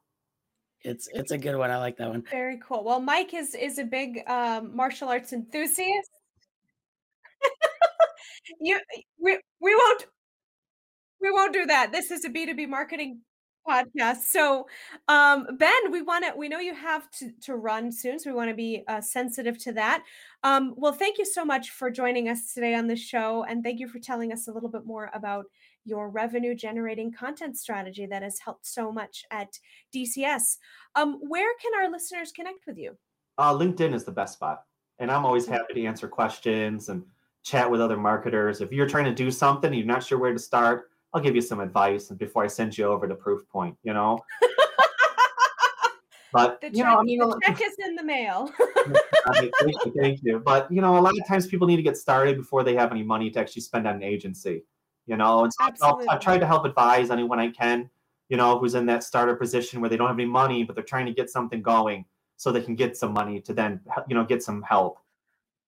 [0.82, 1.70] It's it's a good one.
[1.70, 2.24] I like that one.
[2.31, 2.82] Very cool.
[2.82, 6.11] Well, Mike is is a big um, martial arts enthusiast.
[8.61, 8.81] you
[9.20, 10.06] we we won't
[11.20, 11.93] we won't do that.
[11.93, 13.20] This is a B2B marketing
[13.69, 14.23] podcast.
[14.28, 14.66] So,
[15.09, 18.36] um, Ben, we want to, we know you have to, to run soon, so we
[18.36, 20.02] want to be uh, sensitive to that.
[20.43, 23.44] Um, well, thank you so much for joining us today on the show.
[23.48, 25.47] And thank you for telling us a little bit more about
[25.85, 29.59] your revenue generating content strategy that has helped so much at
[29.94, 30.56] DCS.
[30.94, 32.97] Um, where can our listeners connect with you?
[33.39, 34.62] Uh, LinkedIn is the best spot.
[34.98, 37.05] And I'm always happy to answer questions and
[37.43, 38.61] chat with other marketers.
[38.61, 41.35] If you're trying to do something, and you're not sure where to start, I'll give
[41.35, 44.19] you some advice and before I send you over to Proofpoint, you know?
[46.32, 48.51] but the you check, know, I mean, the check is in the mail.
[49.28, 49.52] thank
[49.85, 50.40] you, thank you.
[50.40, 52.90] But you know, a lot of times people need to get started before they have
[52.90, 54.65] any money to actually spend on an agency.
[55.06, 56.09] You know, and so Absolutely.
[56.09, 57.90] I've tried to help advise anyone I can,
[58.28, 60.85] you know, who's in that starter position where they don't have any money, but they're
[60.85, 62.06] trying to get something going
[62.36, 64.98] so they can get some money to then, you know, get some help.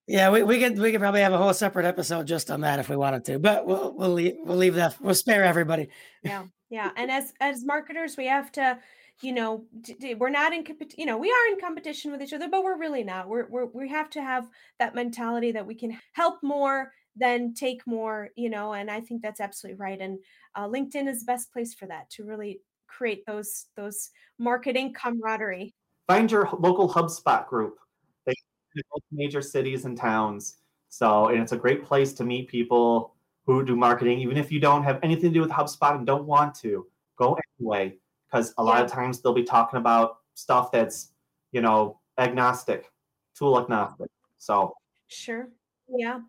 [0.07, 2.79] Yeah, we, we could we could probably have a whole separate episode just on that
[2.79, 5.89] if we wanted to, but we'll we'll leave we'll leave that we'll spare everybody.
[6.23, 6.91] yeah, yeah.
[6.95, 8.79] And as as marketers, we have to,
[9.21, 12.21] you know, d- d- we're not in compet- you know, we are in competition with
[12.21, 13.27] each other, but we're really not.
[13.27, 14.47] We're, we're we have to have
[14.79, 18.73] that mentality that we can help more than take more, you know.
[18.73, 19.99] And I think that's absolutely right.
[19.99, 20.19] And
[20.55, 25.73] uh, LinkedIn is the best place for that to really create those those marketing camaraderie.
[26.07, 27.79] Find your local HubSpot group.
[28.25, 28.33] They
[28.75, 30.57] in both major cities and towns.
[30.89, 33.15] So, and it's a great place to meet people
[33.45, 36.25] who do marketing, even if you don't have anything to do with HubSpot and don't
[36.25, 36.87] want to
[37.17, 37.97] go anyway,
[38.29, 41.11] because a lot of times they'll be talking about stuff that's,
[41.51, 42.91] you know, agnostic,
[43.37, 44.09] tool agnostic.
[44.37, 44.73] So,
[45.07, 45.49] Sure.
[45.87, 46.19] Yeah.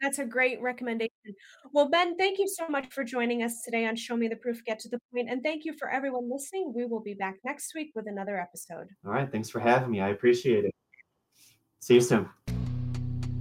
[0.00, 1.10] That's a great recommendation.
[1.72, 4.64] Well, Ben, thank you so much for joining us today on Show Me the Proof,
[4.64, 5.30] Get to the Point.
[5.30, 6.72] And thank you for everyone listening.
[6.74, 8.88] We will be back next week with another episode.
[9.06, 10.00] all right, thanks for having me.
[10.00, 10.72] I appreciate it.
[11.80, 12.28] See you soon.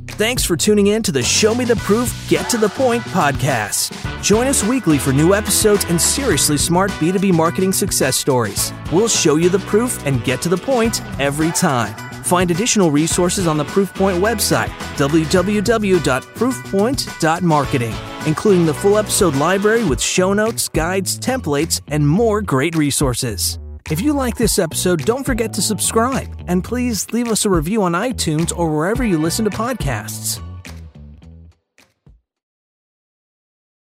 [0.09, 3.91] Thanks for tuning in to the Show Me the Proof, Get to the Point podcast.
[4.23, 8.71] Join us weekly for new episodes and seriously smart B2B marketing success stories.
[8.93, 12.04] We'll show you the proof and get to the point every time.
[12.25, 17.93] Find additional resources on the Proofpoint website, www.proofpoint.marketing,
[18.25, 23.59] including the full episode library with show notes, guides, templates, and more great resources.
[23.91, 27.83] If you like this episode, don't forget to subscribe and please leave us a review
[27.83, 30.41] on iTunes or wherever you listen to podcasts.